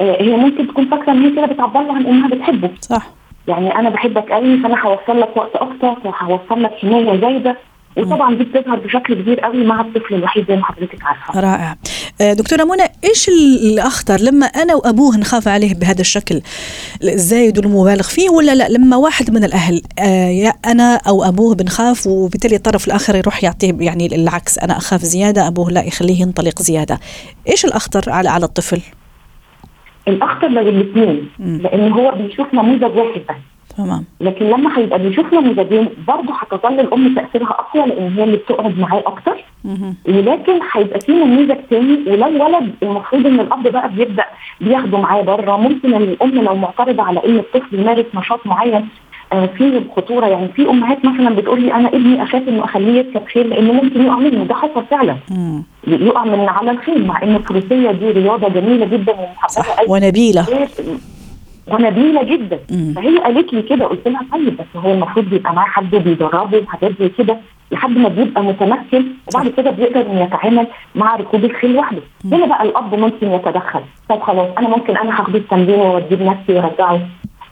آه 0.00 0.22
هي 0.22 0.36
ممكن 0.36 0.66
تكون 0.68 0.84
فاكرة 0.86 1.12
إن 1.12 1.22
هي 1.22 1.30
كده 1.30 1.46
بتعبر 1.46 1.80
له 1.82 1.94
عن 1.94 2.06
إنها 2.06 2.28
بتحبه. 2.28 2.70
صح. 2.80 3.06
يعني 3.48 3.74
أنا 3.78 3.88
بحبك 3.90 4.32
قوي 4.32 4.56
فأنا 4.58 4.82
هوفر 4.86 5.12
لك 5.12 5.36
وقت 5.36 5.56
أكتر 5.56 5.94
وهوفر 6.04 6.58
لك 6.58 6.72
حماية 6.82 7.20
زايدة. 7.20 7.56
وطبعا 7.96 8.34
دي 8.34 8.44
بتظهر 8.44 8.78
بشكل 8.78 9.14
كبير 9.14 9.40
قوي 9.40 9.64
مع 9.64 9.80
الطفل 9.80 10.14
الوحيد 10.14 10.46
زي 10.48 10.56
ما 10.56 10.64
حضرتك 10.64 11.04
عارفة. 11.04 11.40
رائع. 11.40 11.76
آه، 12.20 12.32
دكتورة 12.32 12.64
منى 12.64 12.82
إيش 13.04 13.28
الأخطر؟ 13.28 14.20
لما 14.20 14.46
أنا 14.46 14.74
وأبوه 14.74 15.16
نخاف 15.16 15.48
عليه 15.48 15.74
بهذا 15.74 16.00
الشكل 16.00 16.40
الزايد 17.02 17.58
والمبالغ 17.58 18.02
فيه 18.02 18.30
ولا 18.30 18.54
لا؟ 18.54 18.68
لما 18.68 18.96
واحد 18.96 19.30
من 19.30 19.44
الأهل 19.44 19.82
آه، 19.98 20.28
يا 20.28 20.52
أنا 20.66 21.00
أو 21.08 21.24
أبوه 21.24 21.54
بنخاف 21.54 22.06
وبالتالي 22.06 22.56
الطرف 22.56 22.86
الآخر 22.86 23.16
يروح 23.16 23.44
يعطيه 23.44 23.76
يعني 23.80 24.14
العكس 24.14 24.58
أنا 24.58 24.76
أخاف 24.76 25.02
زيادة 25.02 25.46
أبوه 25.48 25.70
لا 25.70 25.84
يخليه 25.84 26.20
ينطلق 26.20 26.62
زيادة. 26.62 27.00
إيش 27.48 27.64
الأخطر 27.64 28.10
على 28.10 28.28
على 28.28 28.44
الطفل؟ 28.44 28.80
الأخطر 30.08 30.48
مم. 31.38 31.60
لأن 31.62 31.92
هو 31.92 32.14
بيشوف 32.16 32.54
نموذج 32.54 32.96
واحد 32.96 33.20
بس. 33.28 33.47
تمام. 33.78 34.04
لكن 34.20 34.44
لما 34.46 34.78
هيبقى 34.78 34.98
بيشوف 34.98 35.32
نموذجين 35.34 35.88
برضه 36.08 36.34
هتظل 36.34 36.80
الأم 36.80 37.14
تأثيرها 37.14 37.50
أقوى 37.50 37.86
لأن 37.86 38.12
هي 38.16 38.24
اللي 38.24 38.36
بتقعد 38.36 38.78
معاه 38.78 39.02
أكتر. 39.06 39.44
ولكن 40.08 40.52
هيبقى 40.72 41.00
في 41.00 41.12
نموذج 41.12 41.56
تاني 41.70 41.98
ولو 42.06 42.44
ولد 42.44 42.70
المفروض 42.82 43.26
إن 43.26 43.40
الأب 43.40 43.62
بقى 43.62 43.88
بيبدأ 43.88 44.24
بياخده 44.60 44.98
معاه 45.00 45.22
بره 45.22 45.56
ممكن 45.56 45.94
إن 45.94 46.02
الأم 46.02 46.30
لو 46.30 46.54
معترضة 46.56 47.02
على 47.02 47.20
إن 47.26 47.36
الطفل 47.38 47.78
يمارس 47.80 48.04
نشاط 48.14 48.46
معين 48.46 48.88
آه، 49.32 49.46
فيه 49.46 49.80
خطوره 49.96 50.26
يعني 50.26 50.48
في 50.48 50.70
أمهات 50.70 51.04
مثلا 51.04 51.34
بتقول 51.36 51.60
لي 51.62 51.74
أنا 51.74 51.88
ابني 51.88 52.22
أخاف 52.22 52.48
إنه 52.48 52.64
أخليه 52.64 52.92
يركب 52.98 53.22
خيل 53.34 53.48
لأنه 53.50 53.72
ممكن 53.72 54.02
يقع 54.04 54.16
منه. 54.18 54.44
ده 54.44 54.54
حصل 54.54 54.84
فعلا. 54.90 55.16
يقع 55.86 56.24
من 56.24 56.48
على 56.48 56.70
الخيل 56.70 57.06
مع 57.06 57.22
إن 57.22 57.36
الفروسية 57.36 57.90
دي 57.90 58.10
رياضة 58.10 58.48
جميلة 58.48 58.86
جدا 58.86 59.12
ومحببة 59.12 59.48
صح. 59.48 59.76
ونبيلة. 59.88 60.46
ونبيله 61.72 62.22
جدا. 62.22 62.58
مم. 62.70 62.92
فهي 62.96 63.18
قالت 63.18 63.52
لي 63.52 63.62
كده 63.62 63.84
قلت 63.86 64.08
لها 64.08 64.20
طيب 64.32 64.56
بس 64.56 64.66
هو 64.76 64.92
المفروض 64.92 65.24
بيبقى 65.24 65.54
معاه 65.54 65.66
حد 65.66 65.90
بيدربه 65.90 66.58
وحاجات 66.58 66.92
زي 67.00 67.08
كده 67.08 67.36
لحد 67.72 67.90
ما 67.98 68.08
بيبقى 68.08 68.42
متمكن 68.44 69.04
وبعد 69.34 69.48
كده 69.48 69.70
بيقدر 69.70 70.00
إنه 70.00 70.22
يتعامل 70.22 70.66
مع 70.94 71.16
ركوب 71.16 71.44
الخيل 71.44 71.72
لوحده 71.74 72.00
هنا 72.32 72.46
بقى 72.46 72.62
الأب 72.62 72.94
ممكن 72.94 73.30
يتدخل. 73.30 73.80
طب 74.08 74.20
خلاص 74.20 74.46
أنا 74.58 74.68
ممكن 74.68 74.96
أنا 74.96 75.20
هاخده 75.20 75.38
التمرين 75.38 75.80
واوديه 75.80 76.16
بنفسي 76.16 76.52
وأرجعه 76.52 77.00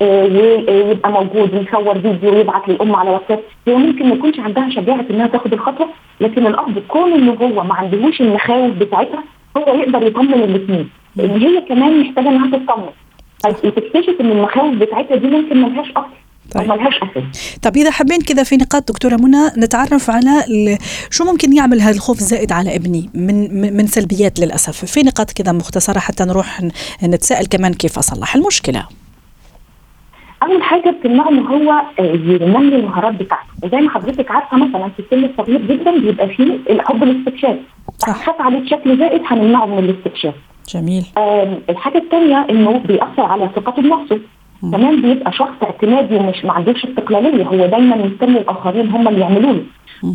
آه، 0.03 0.25
ويبقى 0.25 1.13
موجود 1.13 1.55
ويصور 1.55 1.95
فيديو 2.01 2.35
ويبعت 2.35 2.69
للأم 2.69 2.97
على 2.97 3.11
واتساب. 3.11 3.41
هي 3.69 3.75
ممكن 3.75 4.09
ما 4.09 4.15
يكونش 4.15 4.41
عندها 4.41 4.71
شجاعة 4.71 5.05
إنها 5.11 5.27
تاخد 5.27 5.53
الخطوة 5.53 5.89
لكن 6.21 6.47
الأب 6.47 6.79
كون 6.89 7.13
ان 7.13 7.29
هو 7.29 7.65
ما 7.65 7.75
عندهوش 7.75 8.21
المخاوف 8.21 8.71
بتاعتها 8.75 9.23
هو 9.57 9.75
يقدر 9.75 10.03
يطمن 10.07 10.35
الاثنين 10.35 10.89
لأن 11.17 11.31
هي 11.41 11.61
كمان 11.61 12.01
محتاجة 12.01 12.29
إنها 12.29 12.51
تطمن. 12.59 12.89
فتكتشف 13.55 14.21
إن 14.21 14.31
المخاوف 14.31 14.75
بتاعتها 14.75 15.17
دي 15.17 15.27
ممكن 15.27 15.63
ملهاش 15.63 15.91
أصل 15.91 16.07
طيب. 16.55 16.71
أو 16.71 16.77
ملهاش 16.77 16.95
أساس. 16.97 17.59
طب 17.63 17.77
إذا 17.77 17.91
حابين 17.91 18.21
كذا 18.21 18.43
في 18.43 18.57
نقاط 18.57 18.89
دكتورة 18.89 19.17
منى 19.17 19.47
نتعرف 19.59 20.11
على 20.11 20.45
شو 21.11 21.25
ممكن 21.25 21.53
يعمل 21.53 21.81
هذا 21.81 21.95
الخوف 21.95 22.19
الزائد 22.19 22.53
على 22.53 22.77
ابني 22.77 23.11
من 23.15 23.77
من 23.77 23.87
سلبيات 23.87 24.41
للأسف. 24.41 24.85
في 24.85 25.01
نقاط 25.03 25.31
كذا 25.31 25.53
مختصرة 25.53 25.99
حتى 25.99 26.25
نروح 26.25 26.61
نتساءل 27.03 27.47
كمان 27.47 27.75
كيف 27.75 27.99
أصلح 27.99 28.35
المشكلة. 28.37 28.87
أول 30.43 30.63
حاجة 30.63 30.91
بتمنعه 30.91 31.29
إن 31.29 31.39
هو 31.39 31.73
آه، 31.99 32.03
ينمي 32.03 32.77
المهارات 32.77 33.15
بتاعته. 33.15 33.47
وزي 33.63 33.77
ما 33.77 33.91
حضرتك 33.91 34.31
عارفة 34.31 34.57
مثلا 34.57 34.89
في 34.89 35.03
السن 35.03 35.25
الصغير 35.25 35.61
جدا 35.67 35.99
بيبقى 35.99 36.29
فيه 36.29 36.59
الحب 36.71 37.03
الاستكشاف. 37.03 37.57
صح. 37.99 38.41
عليه 38.41 38.59
بشكل 38.59 38.99
زائد 38.99 39.23
هنمنعه 39.27 39.67
من 39.67 39.79
الاستكشاف. 39.79 40.35
جميل. 40.69 41.07
الحاجة 41.71 41.99
الثانية 41.99 42.47
إنه 42.51 42.79
بيأثر 42.79 43.23
على 43.23 43.51
ثقته 43.57 43.83
بنفسه. 43.83 44.21
كمان 44.63 45.03
بيبقى 45.03 45.33
شخص 45.33 45.63
اعتمادي 45.63 46.17
ومش 46.17 46.45
ما 46.45 46.53
عندوش 46.53 46.85
استقلالية. 46.85 47.45
هو 47.45 47.67
دايما 47.67 47.97
مستني 47.97 48.39
الاخرين 48.39 48.91
هم 48.91 49.09
اللي 49.09 49.21
يعملوا 49.21 49.53
له. 49.53 49.63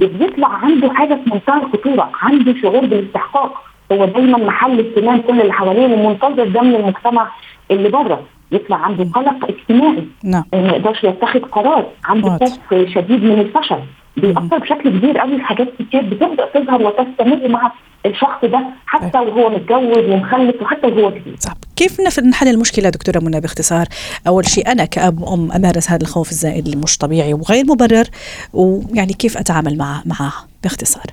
بيطلع 0.08 0.48
عنده 0.48 0.94
حاجة 0.94 1.14
في 1.14 1.30
منتهى 1.34 1.58
الخطورة 1.64 2.10
عنده 2.22 2.54
شعور 2.62 2.86
بالاستحقاق. 2.86 3.64
هو 3.92 4.06
دايما 4.06 4.38
محل 4.38 4.80
اهتمام 4.80 5.22
كل 5.22 5.42
اللي 5.42 5.54
حواليه 5.54 5.94
ومنتظر 5.94 6.48
ده 6.48 6.62
من 6.62 6.76
المجتمع 6.76 7.28
اللي 7.72 7.90
بره. 7.90 8.22
يطلع 8.52 8.78
عنده 8.78 9.04
قلق 9.04 9.50
اجتماعي. 9.50 10.04
نعم. 10.24 10.44
ما 10.54 10.68
يقدرش 10.68 11.04
يتخذ 11.04 11.40
قرار. 11.40 11.86
عنده. 12.06 12.30
خوف 12.30 12.74
شديد 12.74 13.24
من 13.24 13.40
الفشل. 13.40 13.80
بيأثر 14.18 14.58
بشكل 14.58 14.90
كبير 14.90 15.18
قوي 15.18 15.38
في 15.38 15.44
حاجات 15.44 15.68
كتير 15.80 16.02
بتبدأ 16.02 16.46
تظهر 16.54 16.82
وتستمر 16.82 17.48
مع 17.48 17.72
الشخص 18.06 18.46
ده 18.46 18.66
حتى 18.86 19.18
وهو 19.18 19.50
متجوز 19.50 20.10
ومخلف 20.10 20.62
وحتى 20.62 20.88
وهو 20.88 21.12
كبير. 21.12 21.36
صح. 21.40 21.54
كيف 21.76 22.02
نحل 22.24 22.48
المشكلة 22.48 22.90
دكتورة 22.90 23.20
منى؟ 23.20 23.40
باختصار 23.40 23.86
أول 24.28 24.50
شيء 24.50 24.72
أنا 24.72 24.86
كأب 24.86 25.22
وأم 25.22 25.52
أمارس 25.52 25.92
هذا 25.92 26.02
الخوف 26.02 26.32
الزائد 26.32 26.66
اللي 26.66 26.78
مش 26.78 26.98
طبيعي 26.98 27.34
وغير 27.34 27.66
مبرر 27.66 28.06
ويعني 28.54 29.14
كيف 29.14 29.38
أتعامل 29.38 29.78
معه 29.78 30.04
معه 30.06 30.34
باختصار. 30.64 31.06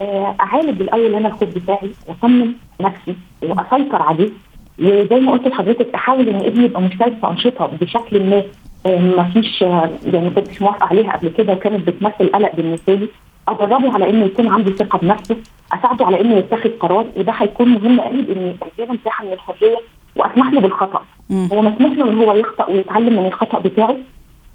آه، 0.00 0.36
أعالج 0.40 0.80
الأول 0.80 1.14
أنا 1.14 1.28
الخوف 1.28 1.48
بتاعي 1.48 1.90
وأصمم 2.06 2.54
نفسي 2.80 3.16
وأسيطر 3.42 4.02
عليه 4.02 4.30
وزي 4.78 5.20
ما 5.20 5.32
قلت 5.32 5.46
لحضرتك 5.46 5.94
أحاول 5.94 6.28
إن 6.28 6.36
ابني 6.36 6.64
يبقى 6.64 6.82
مشترك 6.82 7.12
في 7.20 7.26
أنشطة 7.26 7.66
بشكل 7.66 8.22
ما 8.30 8.42
آه، 8.86 8.98
ما 8.98 9.30
فيش 9.30 9.62
آه، 9.62 9.90
يعني 10.04 10.28
ما 10.28 10.34
كنتش 10.34 10.62
موافقة 10.62 10.86
عليها 10.86 11.12
قبل 11.12 11.28
كده 11.28 11.52
وكانت 11.52 11.88
بتمثل 11.88 12.28
قلق 12.34 12.56
بالنسبة 12.56 12.94
لي. 12.94 13.08
ادربه 13.50 13.94
على 13.94 14.10
إنه 14.10 14.24
يكون 14.24 14.48
عنده 14.48 14.70
ثقة 14.72 14.98
بنفسه 14.98 15.36
أساعده 15.72 16.06
على 16.06 16.20
إنه 16.20 16.34
يتخذ 16.36 16.70
قرار 16.80 17.06
وده 17.16 17.32
هيكون 17.32 17.68
مهم 17.68 18.00
قوي 18.00 18.18
إن 18.20 18.54
اديله 18.78 18.92
مساحه 19.02 19.24
من 19.24 19.32
الحرية 19.32 19.76
وأسمح 20.16 20.52
له 20.52 20.60
بالخطأ 20.60 21.02
مم. 21.30 21.48
هو 21.52 21.62
مسموح 21.62 21.92
له 21.92 22.10
إن 22.10 22.18
هو 22.18 22.34
يخطأ 22.34 22.66
ويتعلم 22.70 23.12
من 23.20 23.26
الخطأ 23.26 23.58
بتاعه 23.58 23.96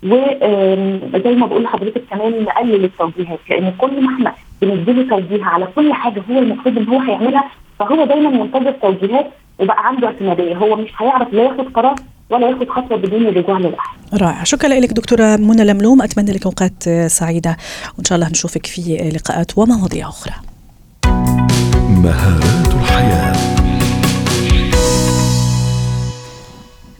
وزي 0.03 1.35
ما 1.35 1.45
بقول 1.45 1.63
لحضرتك 1.63 2.03
كمان 2.11 2.43
نقلل 2.43 2.83
التوجيهات 2.83 3.39
لأن 3.49 3.73
كل 3.77 4.01
ما 4.03 4.13
إحنا 4.13 4.33
بنديله 4.61 5.09
توجيه 5.09 5.43
على 5.45 5.67
كل 5.75 5.93
حاجة 5.93 6.23
هو 6.31 6.37
المفروض 6.39 6.77
إن 6.77 6.87
هو 6.87 6.99
هيعملها 6.99 7.43
فهو 7.79 8.05
دايما 8.05 8.29
منتظر 8.29 8.71
توجيهات 8.71 9.31
وبقى 9.59 9.87
عنده 9.87 10.07
اعتمادية 10.07 10.55
هو 10.57 10.75
مش 10.75 10.89
هيعرف 11.01 11.33
لا 11.33 11.43
ياخد 11.43 11.73
قرار 11.73 11.95
ولا 12.29 12.49
ياخد 12.49 12.69
خطوة 12.69 12.97
بدون 12.97 13.25
الرجوع 13.27 13.57
للاحد 13.57 13.97
رائع. 14.13 14.43
شكرا 14.43 14.69
لك 14.69 14.93
دكتورة 14.93 15.35
منى 15.35 15.63
لملوم. 15.63 16.01
أتمنى 16.01 16.31
لك 16.31 16.45
أوقات 16.45 16.89
سعيدة. 17.07 17.57
وإن 17.97 18.05
شاء 18.05 18.15
الله 18.15 18.29
نشوفك 18.29 18.65
في 18.65 19.11
لقاءات 19.15 19.57
ومواضيع 19.57 20.09
أخرى. 20.09 20.33
مهارات 21.89 22.72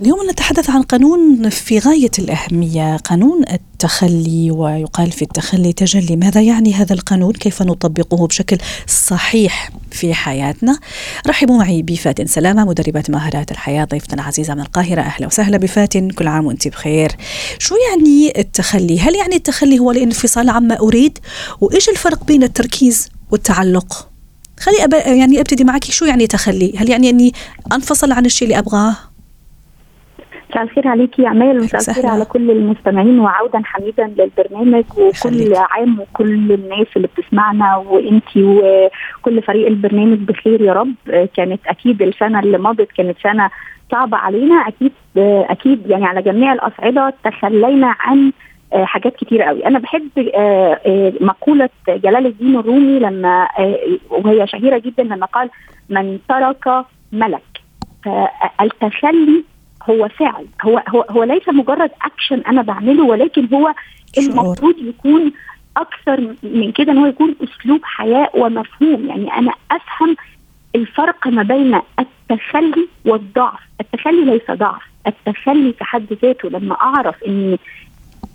اليوم 0.04 0.30
نتحدث 0.30 0.70
عن 0.70 0.82
قانون 0.82 1.50
في 1.50 1.80
غاية 1.80 2.12
الأهمية 2.20 2.98
قانون 2.98 3.44
التخلي 3.54 4.52
ويقال 4.52 5.12
في 5.12 5.22
التخلي 5.22 5.74
تجلي. 5.74 6.16
ماذا 6.16 6.42
يعني 6.42 6.74
هذا 6.74 6.94
القانون؟ 6.94 7.34
كيف 7.34 7.62
نطبقه 7.62 8.28
بشكل 8.28 8.58
صحيح 8.88 9.70
في 9.92 10.14
حياتنا؟ 10.14 10.80
رحبوا 11.28 11.58
معي 11.58 11.82
بفاتن 11.82 12.26
سلامة 12.26 12.66
مدربة 12.66 13.04
مهارات 13.10 13.52
الحياة 13.52 13.86
ضيفتنا 13.86 14.22
العزيزة 14.22 14.54
من 14.54 14.62
القاهرة. 14.62 15.02
أهلا 15.02 15.28
وسهلا 15.28 15.58
بفاتن 15.58 16.10
كل 16.10 16.28
عام 16.28 16.46
وأنت 16.46 16.68
بخير. 16.68 17.12
شو 17.60 17.76
يعني 17.90 18.40
التخلي؟ 18.40 19.00
هل 19.00 19.16
يعني 19.16 19.36
التخلي 19.36 19.80
هو 19.80 19.92
الانفصال 19.92 20.50
عما 20.50 20.80
أريد؟ 20.80 21.20
وإيش 21.62 21.90
الفرق 21.90 22.24
بين 22.24 22.44
التركيز 22.44 23.10
والتعلق؟ 23.32 24.10
خلي 24.60 24.84
أب... 24.84 24.94
يعني 24.94 25.40
أبتدي 25.40 25.64
معك 25.64 25.84
شو 25.84 26.06
يعني 26.06 26.28
تخلي؟ 26.28 26.74
هل 26.78 26.90
يعني 26.90 27.10
أني 27.10 27.34
أنفصل 27.74 28.12
عن 28.12 28.26
الشيء 28.26 28.48
اللي 28.48 28.60
أبغاه؟ 28.60 29.13
مساء 30.54 30.64
الخير 30.64 30.88
عليكي 30.88 31.22
يا 31.22 31.30
عمال 31.30 31.60
ومساء 31.60 31.82
الخير. 31.90 32.08
على 32.08 32.26
كل 32.26 32.52
المستمعين 32.52 33.20
وعودا 33.20 33.62
حميدا 33.66 34.14
للبرنامج 34.18 34.84
وكل. 34.98 35.56
عام 35.56 36.00
وكل 36.00 36.52
الناس 36.52 36.88
اللي 36.96 37.08
بتسمعنا 37.08 37.76
وإنتي 37.78 38.44
وكل 38.44 39.42
فريق 39.42 39.68
البرنامج 39.68 40.18
بخير 40.18 40.62
يا 40.62 40.74
رب 40.74 40.96
كانت 41.36 41.68
أكيد 41.68 42.02
السنة 42.02 42.40
اللي 42.40 42.58
مضت 42.58 42.92
كانت 42.98 43.18
سنة 43.24 43.50
صعبة 43.92 44.18
علينا 44.18 44.56
أكيد 44.56 44.92
أكيد 45.18 45.88
يعني 45.88 46.06
على 46.06 46.22
جميع 46.22 46.54
الأصعدة 46.54 47.14
تخلينا 47.24 47.96
عن 48.00 48.32
آه، 48.74 48.86
حاجات 48.86 49.16
كتير 49.16 49.42
قوي 49.42 49.66
أنا 49.66 49.80
بحب 49.80 50.10
آه، 50.36 50.80
آه، 50.86 51.14
مقولة 51.22 51.70
جلال 51.88 52.26
الدين 52.26 52.56
الرومي 52.56 53.00
لما 53.00 53.48
وهي 54.10 54.48
شهيرة 54.48 54.78
جدا 54.78 55.04
لما 55.04 55.26
قال 55.26 55.50
من 55.90 56.20
ترك 56.30 56.86
ملك 57.12 57.44
فالتخلي 58.06 59.44
هو 59.90 60.08
فعل 60.08 60.46
هو 60.66 60.84
هو 60.90 61.06
هو 61.10 61.24
ليس 61.24 61.50
مجرد 61.50 61.92
اكشن 62.02 62.40
أنا 62.40 62.62
بعمله 62.62 63.04
ولكن 63.06 63.48
هو 63.54 63.74
شعور. 64.16 64.30
المفروض 64.30 64.78
يكون 64.78 65.32
أكثر 65.78 66.36
من 66.44 66.72
كده 66.72 66.92
إن 66.92 66.98
هو 66.98 67.06
يكون 67.06 67.36
أسلوب 67.44 67.80
حياة 67.84 68.30
ومفهوم. 68.34 69.06
يعني 69.08 69.34
أنا 69.34 69.54
أفهم 69.72 70.16
الفرق 70.76 71.28
ما 71.28 71.44
بين 71.44 71.82
التخلي 72.00 72.88
والضعف. 73.06 73.60
التخلي 73.82 74.26
ليس 74.26 74.52
ضعف. 74.52 74.82
التخلي 75.08 75.74
في 75.74 75.84
حد 75.84 76.14
ذاته 76.22 76.50
لما 76.50 76.76
أعرف 76.76 77.24
إن 77.24 77.58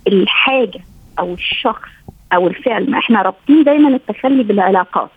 الحاجة 0.09 0.81
أو 1.19 1.35
الشخص 1.35 1.89
أو 2.33 2.49
الفعل 2.49 2.91
ما 2.91 2.99
إحنا 2.99 3.23
رابطين 3.23 3.65
دايما 3.65 3.89
التخلي 3.89 4.43
بالعلاقات. 4.43 5.11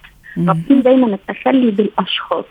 رابطين 0.48 0.82
دايما 0.82 1.08
التخلي 1.08 1.72
بالأشخاص. 1.72 2.46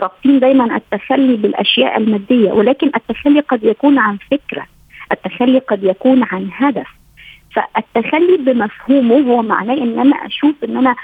رابطين 0.00 0.40
دايما 0.40 0.76
التخلي 0.76 1.36
بالأشياء 1.36 1.96
المادية 1.98 2.52
ولكن 2.52 2.90
التخلي 2.96 3.40
قد 3.40 3.64
يكون 3.64 3.98
عن 3.98 4.18
فكرة 4.30 4.66
التخلي 5.12 5.58
قد 5.58 5.84
يكون 5.84 6.22
عن 6.22 6.50
هدف. 6.52 6.86
فالتخلي 7.54 8.36
بمفهومه 8.36 9.32
هو 9.32 9.42
معناه 9.42 9.74
إن 9.74 9.98
أنا 9.98 10.16
أشوف 10.26 10.54
إن 10.64 10.76
أنا 10.76 10.96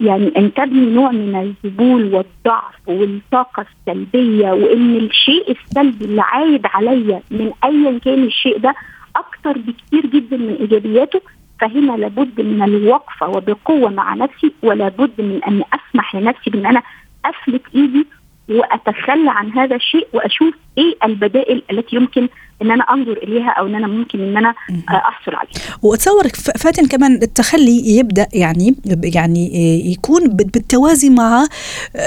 يعني 0.00 0.32
انتابني 0.36 0.90
نوع 0.94 1.10
من 1.10 1.36
الذبول 1.64 2.14
والضعف 2.14 2.74
والطاقة 2.86 3.66
السلبية 3.88 4.50
وإن 4.52 4.96
الشيء 4.96 5.50
السلبي 5.50 6.04
اللي 6.04 6.22
عايد 6.22 6.66
عليا 6.66 7.22
من 7.30 7.52
أيا 7.64 7.98
كان 7.98 8.24
الشيء 8.24 8.58
ده 8.58 8.74
أكتر 9.16 9.58
بكتير 9.58 10.06
جدا 10.06 10.36
من 10.36 10.56
إيجابياته 10.60 11.20
فهنا 11.60 11.92
لابد 11.96 12.40
من 12.40 12.62
الوقفة 12.62 13.28
وبقوة 13.28 13.90
مع 13.90 14.14
نفسي 14.14 14.52
ولابد 14.62 15.10
من 15.18 15.40
أن 15.48 15.62
أسمح 15.72 16.14
لنفسي 16.16 16.50
بأن 16.50 16.66
أنا 16.66 16.82
أفلت 17.24 17.62
إيدي 17.74 18.06
وأتخلى 18.48 19.30
عن 19.30 19.52
هذا 19.52 19.76
الشيء 19.76 20.08
وأشوف 20.12 20.54
إيه 20.78 20.94
البدائل 21.04 21.62
التي 21.70 21.96
يمكن 21.96 22.28
أن 22.62 22.70
أنا 22.70 22.84
أنظر 22.84 23.12
إليها 23.12 23.50
أو 23.50 23.66
أن 23.66 23.74
أنا 23.74 23.86
ممكن 23.86 24.20
أن 24.20 24.36
أنا 24.36 24.48
آه، 24.48 24.92
أحصل 24.92 25.34
عليها. 25.34 25.50
واتصور 25.82 26.28
فاتن 26.58 26.86
كمان 26.86 27.14
التخلي 27.22 27.96
يبدأ 27.96 28.26
يعني 28.32 28.76
يعني 29.04 29.50
يكون 29.92 30.28
بال- 30.28 30.46
بالتوازي 30.46 31.10
مع 31.10 31.46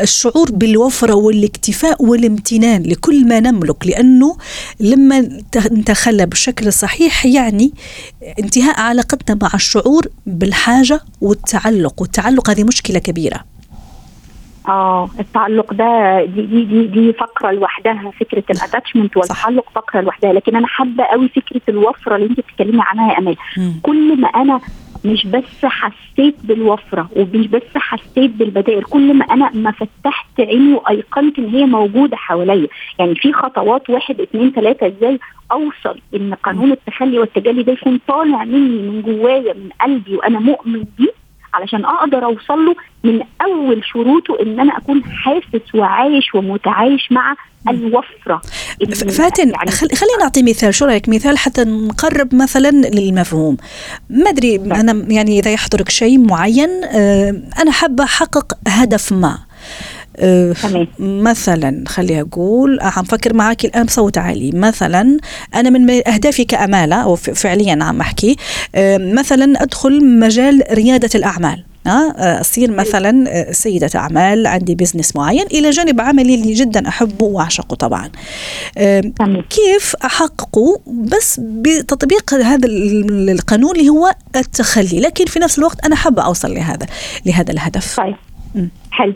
الشعور 0.02 0.52
بالوفرة 0.52 1.14
والاكتفاء 1.14 2.04
والامتنان 2.06 2.84
لكل 2.84 3.28
ما 3.28 3.40
نملك 3.40 3.88
لأنه 3.88 4.38
لما 4.80 5.20
نتخلى 5.72 6.26
بالشكل 6.26 6.68
الصحيح 6.68 7.26
يعني 7.26 7.72
انتهاء 8.40 8.80
علاقتنا 8.80 9.40
مع 9.42 9.50
الشعور 9.54 10.08
بالحاجة 10.26 11.00
والتعلق 11.22 12.02
والتعلق 12.02 12.50
هذه 12.50 12.64
مشكلة 12.64 13.00
كبيرة. 13.00 13.44
آه 14.68 15.10
التعلق 15.20 15.74
ده 15.74 16.24
دي 16.26 16.42
دي 16.42 16.64
دي, 16.66 16.88
دي 16.88 17.14
فقرة 17.14 17.52
لوحدها 17.52 18.12
فكرة 18.20 18.44
الاتاتشمنت 18.50 19.18
والتعلق 19.18 19.70
فقرة 19.76 20.02
لوحدها. 20.02 20.34
لكن 20.34 20.56
أنا 20.56 20.68
حابة 20.68 21.04
قوي 21.04 21.28
فكرة 21.30 21.62
الوفرة 21.70 22.16
اللي 22.16 22.28
انت 22.30 22.40
بتتكلمي 22.40 22.82
عنها 22.82 23.14
يا 23.14 23.18
أمال. 23.20 23.36
كل 23.82 24.22
ما 24.22 24.28
أنا 24.28 24.60
مش 25.06 25.28
بس 25.28 25.66
حسيت 25.66 26.36
بالوفرة 26.44 27.10
ومش 27.16 27.48
بس 27.48 27.62
حسيت 27.76 28.32
بالبدائل 28.32 28.84
كل 28.84 29.14
ما 29.14 29.26
أنا 29.26 29.52
ما 29.54 29.72
فتحت 29.72 30.40
عيني 30.40 30.74
وأيقنت 30.74 31.40
إن 31.40 31.50
هي 31.50 31.66
موجودة 31.66 32.18
حواليا. 32.18 32.68
يعني 33.00 33.16
في 33.16 33.34
خطوات 33.34 33.90
واحد 33.90 34.22
اتنين 34.22 34.54
تلاتة 34.54 34.88
إزاي 34.88 35.20
أوصل 35.52 36.00
إن 36.16 36.34
قانون 36.34 36.72
التخلي 36.72 37.20
والتجلي 37.20 37.64
ده 37.64 37.72
يكون 37.74 38.00
طالع 38.08 38.44
مني 38.44 38.82
من 38.90 39.02
جوايا 39.02 39.54
من 39.54 39.70
قلبي 39.82 40.16
وأنا 40.16 40.40
مؤمن 40.40 40.86
بيه؟ 40.98 41.23
علشان 41.54 41.86
أقدر 41.86 42.26
أوصل 42.26 42.66
له 42.66 42.76
من 43.04 43.22
أول 43.42 43.82
شروطه 43.86 44.42
إن 44.42 44.60
أنا 44.60 44.78
أكون 44.78 45.04
حاسس 45.04 45.76
وعايش 45.76 46.36
ومتعايش 46.36 47.12
مع 47.12 47.36
الوفرة 47.70 48.42
فاتن 49.10 49.50
يعني 49.50 49.72
خل... 49.72 49.88
خلينا 49.88 50.18
نعطي 50.20 50.44
مثال 50.44 50.76
شو 50.76 50.86
رأيك؟ 50.86 51.10
مثال 51.10 51.38
حتى 51.38 51.64
نقرب 51.64 52.36
مثلا 52.36 52.70
للمفهوم. 52.70 53.58
ما 54.10 54.30
أدري 54.30 54.56
أنا 54.56 55.06
يعني 55.08 55.40
إذا 55.40 55.52
يحضرك 55.52 55.90
شيء 55.90 56.20
معين 56.20 56.84
آه، 56.84 57.42
أنا 57.62 57.72
حابة 57.72 58.04
أحقق 58.04 58.54
هدف 58.68 59.14
ما. 59.14 59.38
تمام. 60.62 60.88
مثلا 61.00 61.84
خلي 61.88 62.22
أقول 62.22 62.80
آه، 62.80 62.86
عم 62.98 63.04
فكر 63.04 63.34
معك 63.34 63.66
الآن 63.66 63.84
بصوت 63.86 64.18
عالي. 64.18 64.52
مثلا 64.52 65.18
أنا 65.56 65.70
من 65.70 65.90
أهدافي 66.08 66.46
كأمالة 66.46 66.96
أو 66.96 67.16
فعليا 67.16 67.84
عم 67.84 68.00
أحكي 68.02 68.36
آه، 68.76 68.98
مثلا 68.98 69.64
أدخل 69.64 70.20
مجال 70.20 70.64
ريادة 70.72 71.10
الأعمال. 71.16 71.64
آه، 71.88 72.42
أصير 72.42 72.72
مثلا 72.72 73.46
سيدة 73.52 73.90
أعمال 73.96 74.48
عندي 74.48 74.76
بزنس 74.76 75.16
معين 75.16 75.46
إلى 75.52 75.70
جانب 75.70 76.02
عملي 76.02 76.36
اللي 76.36 76.54
جدا 76.54 76.88
أحبه 76.88 77.26
وأعشقه 77.26 77.76
طبعا. 77.76 78.10
كيف 79.50 79.96
احققه 80.06 80.80
بس 80.88 81.40
بتطبيق 81.44 82.34
هذا 82.34 82.68
ال- 82.68 83.30
القانون 83.30 83.72
اللي 83.76 83.90
هو 83.90 84.14
التخلي؟ 84.36 85.00
لكن 85.00 85.26
في 85.26 85.40
نفس 85.40 85.60
الوقت 85.60 85.86
أنا 85.86 85.96
حابة 85.96 86.22
أوصل 86.22 86.54
لهذا 86.54 86.86
لهذا 87.26 87.52
الهدف. 87.52 87.96
طيب. 87.98 88.16
حلو. 88.92 89.14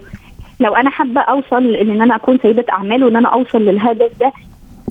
لو 0.60 0.76
أنا 0.76 0.90
حابة 0.90 1.22
أوصل 1.22 1.76
إن 1.76 2.02
أنا 2.02 2.16
أكون 2.16 2.38
سيدة 2.42 2.66
أعمال 2.72 3.04
وإن 3.04 3.16
أنا 3.16 3.30
أوصل 3.30 3.62
للهدف 3.62 4.20
ده 4.20 4.32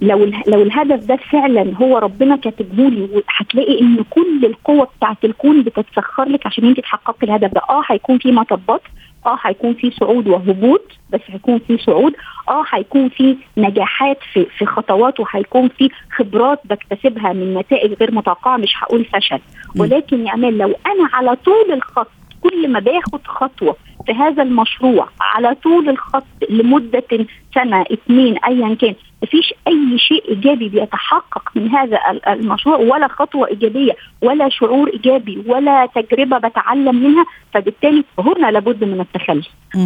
لو 0.02 0.24
لو 0.48 0.62
الهدف 0.62 1.04
ده 1.06 1.16
فعلا 1.16 1.72
هو 1.82 1.98
ربنا 1.98 2.36
كاتبه 2.36 2.82
لي 2.88 3.22
هتلاقي 3.28 3.80
إن 3.80 4.04
كل 4.10 4.44
القوة 4.44 4.88
بتاعت 4.98 5.24
الكون 5.24 5.62
بتتسخر 5.62 6.24
لك 6.28 6.46
عشان 6.46 6.64
انت 6.68 6.80
تحققي 6.80 7.26
الهدف 7.26 7.52
ده. 7.54 7.60
آه 7.70 7.82
هيكون 7.86 8.18
في 8.18 8.32
مطبات 8.32 8.80
آه 9.26 9.38
هيكون 9.42 9.74
في 9.74 9.90
صعود 9.90 10.28
وهبوط 10.28 10.82
بس 11.10 11.20
هيكون 11.28 11.58
في 11.58 11.78
صعود. 11.78 12.12
آه 12.48 12.64
هيكون 12.70 13.08
في 13.08 13.36
نجاحات 13.56 14.18
في 14.32 14.46
في 14.58 14.66
خطوات 14.66 15.20
وهيكون 15.20 15.68
في 15.68 15.90
خبرات 16.16 16.60
بكتسبها 16.64 17.32
من 17.32 17.54
نتائج 17.54 17.92
غير 17.92 18.14
متوقعة 18.14 18.56
مش 18.56 18.74
هقول 18.82 19.04
فشل. 19.04 19.38
ولكن 19.76 20.26
يا 20.26 20.34
أمال 20.34 20.58
لو 20.58 20.66
أنا 20.86 21.08
على 21.12 21.36
طول 21.36 21.72
الخط 21.72 22.10
كل 22.40 22.68
ما 22.68 22.78
باخد 22.80 23.20
خطوة 23.26 23.76
في 24.06 24.12
هذا 24.12 24.42
المشروع 24.42 25.08
على 25.20 25.54
طول 25.54 25.88
الخط 25.88 26.24
لمدة 26.50 27.26
سنة 27.54 27.82
اثنين 27.92 28.36
ايا 28.38 28.74
كان 28.74 28.94
مفيش 29.22 29.54
أي 29.68 29.98
شيء 29.98 30.28
إيجابي 30.28 30.68
بيتحقق 30.68 31.50
من 31.54 31.68
هذا 31.68 31.98
ال- 32.10 32.28
المشروع 32.28 32.76
ولا 32.76 33.08
خطوة 33.08 33.48
إيجابية 33.48 33.92
ولا 34.22 34.48
شعور 34.48 34.88
إيجابي 34.88 35.42
ولا 35.46 35.86
تجربة 35.94 36.38
بتعلم 36.38 36.96
منها 36.96 37.24
فبالتالي 37.54 38.04
هنا 38.18 38.50
لابد 38.50 38.84
من 38.84 39.00
التخلي. 39.00 39.42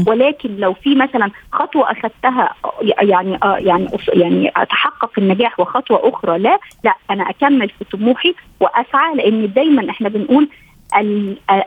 ولكن 0.07 0.57
لو 0.57 0.73
في 0.75 0.95
مثلا 0.95 1.31
خطوة 1.53 1.91
أخذتها 1.93 2.55
يعني 3.03 3.39
آه 3.43 3.57
يعني 3.59 3.89
يعني 4.15 4.53
أتحقق 4.57 5.11
النجاح 5.19 5.61
وخطوة 5.61 6.09
أخرى 6.09 6.39
لا 6.39 6.59
لا 6.85 6.95
أنا 7.11 7.31
أكمل 7.31 7.69
في 7.69 7.85
طموحي 7.97 8.35
وأسعى 8.61 9.15
لأن 9.15 9.53
دايما 9.53 9.91
إحنا 9.91 10.09
بنقول 10.09 10.49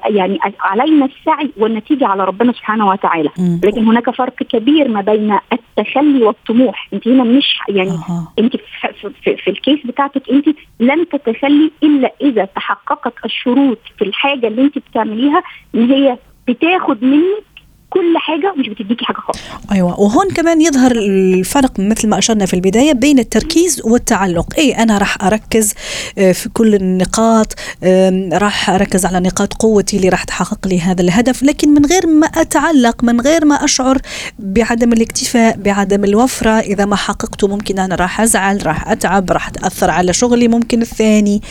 يعني 0.09 0.39
علينا 0.59 1.05
السعي 1.05 1.51
والنتيجة 1.57 2.07
على 2.07 2.23
ربنا 2.25 2.51
سبحانه 2.51 2.87
وتعالى 2.89 3.29
مم. 3.39 3.61
لكن 3.63 3.85
هناك 3.85 4.09
فرق 4.09 4.35
كبير 4.35 4.87
ما 4.87 5.01
بين 5.01 5.37
التخلي 5.53 6.23
والطموح 6.23 6.89
أنت 6.93 7.07
هنا 7.07 7.23
مش 7.23 7.57
يعني 7.69 7.89
أها. 7.89 8.33
أنت 8.39 8.55
في, 8.57 9.09
في, 9.23 9.37
في 9.37 9.49
الكيس 9.49 9.79
بتاعتك 9.85 10.29
أنت 10.29 10.45
لن 10.79 11.09
تتخلي 11.09 11.71
إلا 11.83 12.11
إذا 12.21 12.45
تحققت 12.45 13.13
الشروط 13.25 13.79
في 13.97 14.03
الحاجة 14.03 14.47
اللي 14.47 14.61
أنت 14.61 14.77
بتعمليها 14.77 15.43
إن 15.75 15.91
هي 15.91 16.17
بتاخد 16.47 17.03
منك 17.03 17.43
كل 17.93 18.17
حاجة 18.17 18.53
ومش 18.57 18.69
بتديكي 18.69 19.05
حاجة 19.05 19.17
خالص. 19.17 19.39
أيوه 19.71 19.99
وهون 19.99 20.29
كمان 20.29 20.61
يظهر 20.61 20.91
الفرق 20.91 21.79
مثل 21.79 22.07
ما 22.07 22.17
أشرنا 22.17 22.45
في 22.45 22.53
البداية 22.53 22.93
بين 22.93 23.19
التركيز 23.19 23.81
والتعلق. 23.85 24.53
اي 24.57 24.71
أنا 24.71 24.97
راح 24.97 25.23
أركز 25.23 25.73
آه، 26.17 26.31
في 26.31 26.49
كل 26.49 26.75
النقاط 26.75 27.53
راح 28.33 28.69
أركز 28.69 29.05
على 29.05 29.19
نقاط 29.19 29.53
قوتي 29.53 29.97
اللي 29.97 30.09
راح 30.09 30.23
تحقق 30.23 30.67
لي 30.67 30.81
هذا 30.81 31.01
الهدف 31.01 31.43
لكن 31.43 31.69
من 31.69 31.85
غير 31.85 32.07
ما 32.07 32.27
أتعلق 32.27 33.03
من 33.03 33.21
غير 33.21 33.45
ما 33.45 33.55
أشعر 33.55 33.97
بعدم 34.39 34.93
الاكتفاء 34.93 35.57
بعدم 35.57 36.03
الوفرة 36.03 36.59
إذا 36.59 36.85
ما 36.85 36.95
حققته 36.95 37.47
ممكن 37.47 37.79
أنا 37.79 37.95
راح 37.95 38.21
أزعل 38.21 38.67
راح 38.67 38.87
أتعب 38.91 39.31
راح 39.31 39.49
تاثر 39.49 39.89
على 39.89 40.13
شغلي 40.13 40.47
ممكن 40.47 40.81
الثاني. 40.81 41.41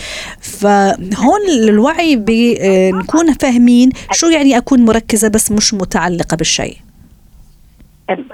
فهون 0.40 1.40
الوعي 1.50 2.16
بنكون 2.16 3.33
فاهمين 3.33 3.90
شو 4.12 4.26
يعني 4.26 4.57
أكون 4.57 4.85
مركزة 4.85 5.28
بس 5.28 5.52
مش 5.52 5.74
متعلقة. 5.74 6.32
بالشيء. 6.37 6.77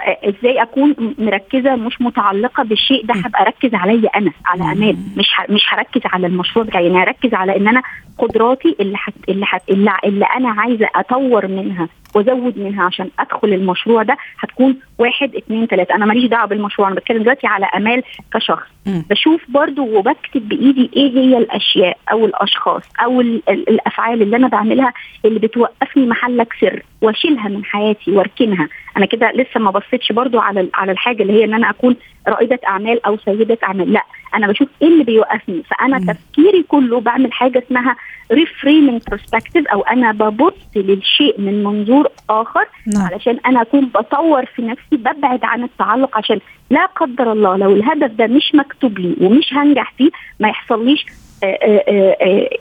إزاي 0.07 0.63
أكون 0.63 1.15
مركزة 1.19 1.77
مش 1.77 2.01
متعلقة 2.01 2.63
بالشيء 2.63 3.07
ده؟ 3.07 3.15
هبقى 3.15 3.43
أركز 3.43 3.75
عليا 3.75 4.11
أنا 4.17 4.33
على 4.47 4.63
امال 4.63 4.97
مش 5.17 5.27
ه... 5.39 5.53
مش 5.53 5.63
هركز 5.69 6.01
على 6.05 6.27
المشروع 6.27 6.65
بتاعي. 6.65 6.87
يعني 6.87 6.99
هركز 6.99 7.35
على 7.35 7.57
إن 7.57 7.69
أنا 7.69 7.83
قدراتي 8.19 8.77
اللي 8.81 8.97
حت... 8.97 9.15
اللي, 9.29 9.47
حت... 9.47 9.63
اللي 9.71 9.91
اللي 10.05 10.25
أنا 10.25 10.51
عايزة 10.51 10.89
أطور 10.97 11.47
منها. 11.47 11.89
وازود 12.15 12.59
منها 12.59 12.85
عشان 12.85 13.11
أدخل 13.19 13.49
المشروع 13.49 14.03
ده 14.03 14.17
هتكون 14.39 14.77
واحد 14.99 15.35
اثنين 15.37 15.67
ثلاثة 15.67 15.95
أنا 15.95 16.07
ماليش 16.07 16.25
دعوة 16.25 16.47
بالمشروع 16.47 16.89
أنا 16.89 16.97
بتكلم 16.97 17.23
دلوقتي 17.23 17.47
على 17.47 17.67
أمال 17.77 18.03
كشخص. 18.35 18.67
مم. 18.87 19.05
بشوف 19.11 19.43
برضو 19.49 19.83
وبكتب 19.99 20.49
بإيدي 20.49 20.91
إيه 20.97 21.11
هي 21.19 21.39
الأشياء 21.39 21.99
أو 22.13 22.25
الأشخاص 22.25 22.83
أو 23.05 23.21
ال... 23.21 23.43
ال... 23.49 23.69
الأفعال 23.69 24.23
اللي 24.23 24.37
أنا 24.37 24.49
بعملها 24.49 24.93
اللي 25.25 25.39
بتوقفني 25.39 26.07
محلك 26.07 26.53
سر 26.61 26.83
وأشيلها 27.03 27.49
من 27.49 27.65
حياتي 27.65 28.11
وأركنها. 28.11 28.69
أنا 28.97 29.07
كده 29.07 29.33
لسه 29.33 29.61
ما 29.61 29.71
بصيتش 29.71 30.13
برضو 30.13 30.39
على 30.39 30.69
على 30.75 30.93
الحاجة 30.93 31.23
اللي 31.23 31.33
هي 31.33 31.45
إن 31.45 31.55
أنا 31.55 31.71
أكون 31.71 31.97
رائدة 32.29 32.59
أعمال 32.69 33.07
أو 33.07 33.19
سيدة 33.25 33.59
أعمال. 33.65 33.93
لا 33.93 34.03
أنا 34.35 34.47
بشوف 34.47 34.69
إيه 34.83 34.89
اللي 34.89 35.05
بيوقفني. 35.05 35.63
فأنا 35.63 35.99
مم. 35.99 36.05
تفكيري 36.07 36.63
كله 36.69 37.01
بعمل 37.01 37.33
حاجة 37.33 37.63
اسمها 37.67 37.97
reframing 38.33 39.03
perspective 39.11 39.67
أو 39.67 39.81
أنا 39.83 40.13
ببص 40.13 40.53
للشيء 40.77 41.41
من 41.41 41.65
منظور 41.65 42.09
آخر 42.31 42.65
نعم. 42.87 43.07
علشان 43.07 43.39
أنا 43.47 43.63
أكون 43.63 43.87
بطور 43.87 44.47
في 44.47 44.63
نفسي 44.63 44.97
ببعد 44.97 45.45
عن 45.45 45.63
التعلق 45.65 46.17
عشان 46.19 46.41
لا 46.71 46.87
قدر 46.87 47.33
الله 47.33 47.57
لو 47.57 47.73
الهدف 47.73 48.11
ده 48.11 48.27
مش 48.27 48.55
مكتوب 48.55 48.99
لي 48.99 49.17
ومش 49.21 49.53
هنجح 49.53 49.93
فيه 49.99 50.11
ما 50.41 50.49
يحصليش 50.49 51.07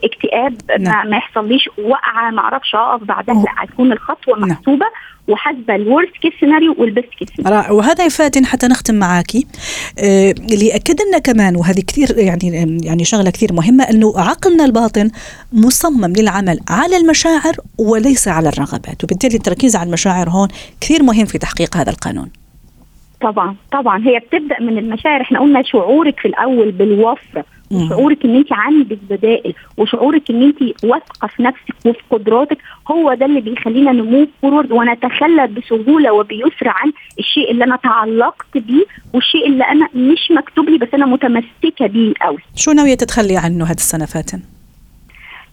اكتئاب 0.04 0.54
ما, 0.70 0.78
نعم. 0.78 1.10
ما 1.10 1.16
يحصليش 1.16 1.68
وقعه 1.78 2.30
ما 2.30 2.40
أعرفش 2.40 2.74
أقف 2.74 3.04
بعدها. 3.04 3.34
لا 3.34 3.50
هتكون 3.56 3.92
الخطوة 3.92 4.38
نعم. 4.38 4.48
محسوبه 4.48 4.86
وحاسبة 5.28 5.74
ال 5.74 5.80
worst 5.80 6.12
case 6.22 6.32
scenario 6.40 6.74
وال 6.78 6.88
best 6.88 7.08
case 7.08 7.28
scenario 7.36 7.58
رائع 7.58 7.70
وهذا 7.70 8.04
يا 8.04 8.08
فاتن 8.08 8.46
حتى 8.46 8.66
نختم 8.66 8.94
معاكي 8.94 9.46
آه، 9.98 10.34
اللي 10.52 10.66
يأكد 10.66 10.96
لنا 11.08 11.18
كمان 11.18 11.56
وهذه 11.56 11.80
كثير 11.80 12.18
يعني 12.18 12.78
يعني 12.84 13.04
شغلة 13.04 13.30
كثير 13.30 13.52
مهمة 13.52 13.84
أنه 13.84 14.12
عقلنا 14.16 14.64
الباطن 14.64 15.10
مصمم 15.52 16.12
للعمل 16.16 16.60
على 16.68 16.96
المشاعر 16.96 17.54
وليس 17.78 18.28
على 18.28 18.48
الرغبات 18.48 19.04
وبالتالي 19.04 19.36
التركيز 19.36 19.76
على 19.76 19.86
المشاعر 19.86 20.28
هون 20.28 20.48
كثير 20.80 21.02
مهم 21.02 21.24
في 21.24 21.38
تحقيق 21.38 21.76
هذا 21.76 21.90
القانون 21.90 22.30
طبعا 23.20 23.56
طبعا 23.72 24.06
هي 24.06 24.18
بتبدأ 24.18 24.60
من 24.60 24.78
المشاعر 24.78 25.20
إحنا 25.20 25.40
قلنا 25.40 25.62
شعورك 25.62 26.20
في 26.20 26.28
الأول 26.28 26.70
بالوفره. 26.72 27.44
وشعورك 27.70 28.24
إن 28.24 28.36
أنت 28.36 28.52
عندك 28.52 28.98
بدائل 29.10 29.54
وشعورك 29.76 30.30
إن 30.30 30.42
أنت 30.42 30.84
واثقة 30.84 31.28
في 31.28 31.42
نفسك 31.42 31.74
وفي 31.86 31.98
قدراتك 32.10 32.58
هو 32.90 33.14
ده 33.14 33.26
اللي 33.26 33.40
بيخلينا 33.40 33.92
نموف 33.92 34.28
فورورد 34.42 34.72
ونتخلى 34.72 35.46
بسهولة 35.46 36.12
وبيسر 36.12 36.68
عن 36.68 36.92
الشيء 37.18 37.50
اللي 37.50 37.64
أنا 37.64 37.76
تعلقت 37.76 38.58
بيه 38.58 38.84
والشيء 39.14 39.46
اللي 39.46 39.64
أنا 39.64 39.88
مش 39.94 40.30
مكتوب 40.30 40.68
لي 40.68 40.78
بس 40.78 40.88
أنا 40.94 41.06
متمسكة 41.06 41.86
بيه 41.86 42.12
قوي 42.20 42.38
شو 42.56 42.72
ناوية 42.72 42.94
تتخلي 42.94 43.36
عنه 43.36 43.64
هذه 43.64 43.70
السنة 43.72 44.06
فاتن؟ 44.06 44.40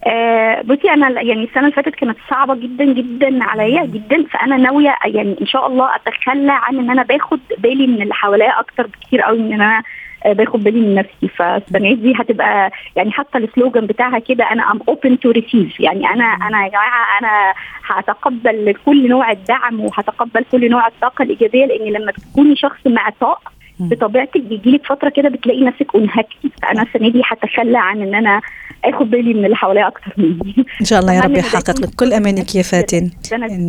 آه 0.08 0.62
بصي 0.62 0.89
أنا 0.89 1.21
يعني 1.21 1.43
السنة 1.43 1.63
اللي 1.63 1.71
فاتت 1.71 1.95
كانت 1.95 2.17
صعبة 2.30 2.56
جدا 2.56 2.86
جدا 2.86 3.43
عليا 3.43 3.86
جدا 3.86 4.23
فأنا 4.32 4.58
ناوية 4.58 4.95
يعني 5.06 5.36
إن 5.41 5.47
شاء 5.47 5.67
الله 5.67 5.89
أتخلى 5.95 6.51
عن 6.51 6.80
إن 6.80 6.89
أنا 6.89 7.04
باخد 7.04 7.39
بالي 7.58 7.88
من 7.88 8.01
اللي 8.01 8.13
حواليا 8.13 8.60
أكتر 8.60 8.88
بكتير 8.88 9.21
قوي 9.21 9.39
من 9.39 9.54
إن 9.54 9.62
أنا 9.62 9.84
باخد 10.33 10.63
بالي 10.63 10.79
من 10.79 10.95
نفسي. 10.95 11.27
فالسنة 11.38 11.93
دي 11.93 12.13
هتبقى 12.15 12.71
يعني 12.95 13.11
حتى 13.11 13.38
ال 13.38 13.44
slogan 13.44 13.86
بتاعها 13.85 14.19
كده 14.19 14.51
أنا 14.51 14.71
I'm 14.71 14.79
open 14.88 15.19
to 15.19 15.31
receive 15.31 15.79
يعني 15.79 16.05
أنا 16.05 16.23
أنا 16.23 16.63
يا 16.63 16.69
جماعة 16.69 17.19
أنا 17.21 17.53
هتقبل 17.88 18.75
كل 18.85 19.09
نوع 19.09 19.31
الدعم 19.31 19.79
وهتقبل 19.79 20.45
كل 20.51 20.69
نوع 20.69 20.88
الطاقة 20.88 21.23
الإيجابية 21.23 21.65
لأن 21.65 21.93
لما 21.93 22.11
تكوني 22.11 22.55
شخص 22.55 22.79
معطاء. 22.85 23.39
بطبيعتك 23.79 24.41
بيجيلك 24.41 24.85
فترة 24.85 25.09
كده 25.09 25.29
بتلاقي 25.29 25.63
نفسك 25.63 25.95
أنهكتي. 25.95 26.51
فأنا 26.61 26.81
السنة 26.81 27.09
دي 27.09 27.21
هتخلى 27.25 27.77
عن 27.77 28.01
إن 28.01 28.15
أنا 28.15 28.41
آخد 28.85 29.09
بالي 29.09 29.33
من 29.33 29.45
اللي 29.45 29.55
حواليا 29.55 29.88
أكتر 29.88 30.13
مني. 30.17 30.55
إن 30.81 30.85
شاء 30.85 30.99
الله 30.99 31.13
يا 31.13 31.21
رب 31.21 31.38
يحقق 31.38 31.81
لك 31.81 31.89
كل 31.95 32.13
أمانيك 32.13 32.55
يا 32.55 32.61
فاتن. 32.61 33.09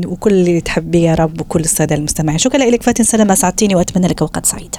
وكل 0.06 0.30
اللي 0.30 0.60
تحبيه 0.60 1.10
يا 1.10 1.14
رب 1.14 1.40
وكل 1.40 1.60
السادة 1.60 1.96
المستمعين. 1.96 2.38
شكرا 2.38 2.58
لك 2.58 2.82
فاتن 2.82 3.04
سلامه 3.04 3.34
سعدتيني 3.34 3.74
وأتمنى 3.74 4.06
لك 4.08 4.22
اوقات 4.22 4.46
سعيده 4.46 4.78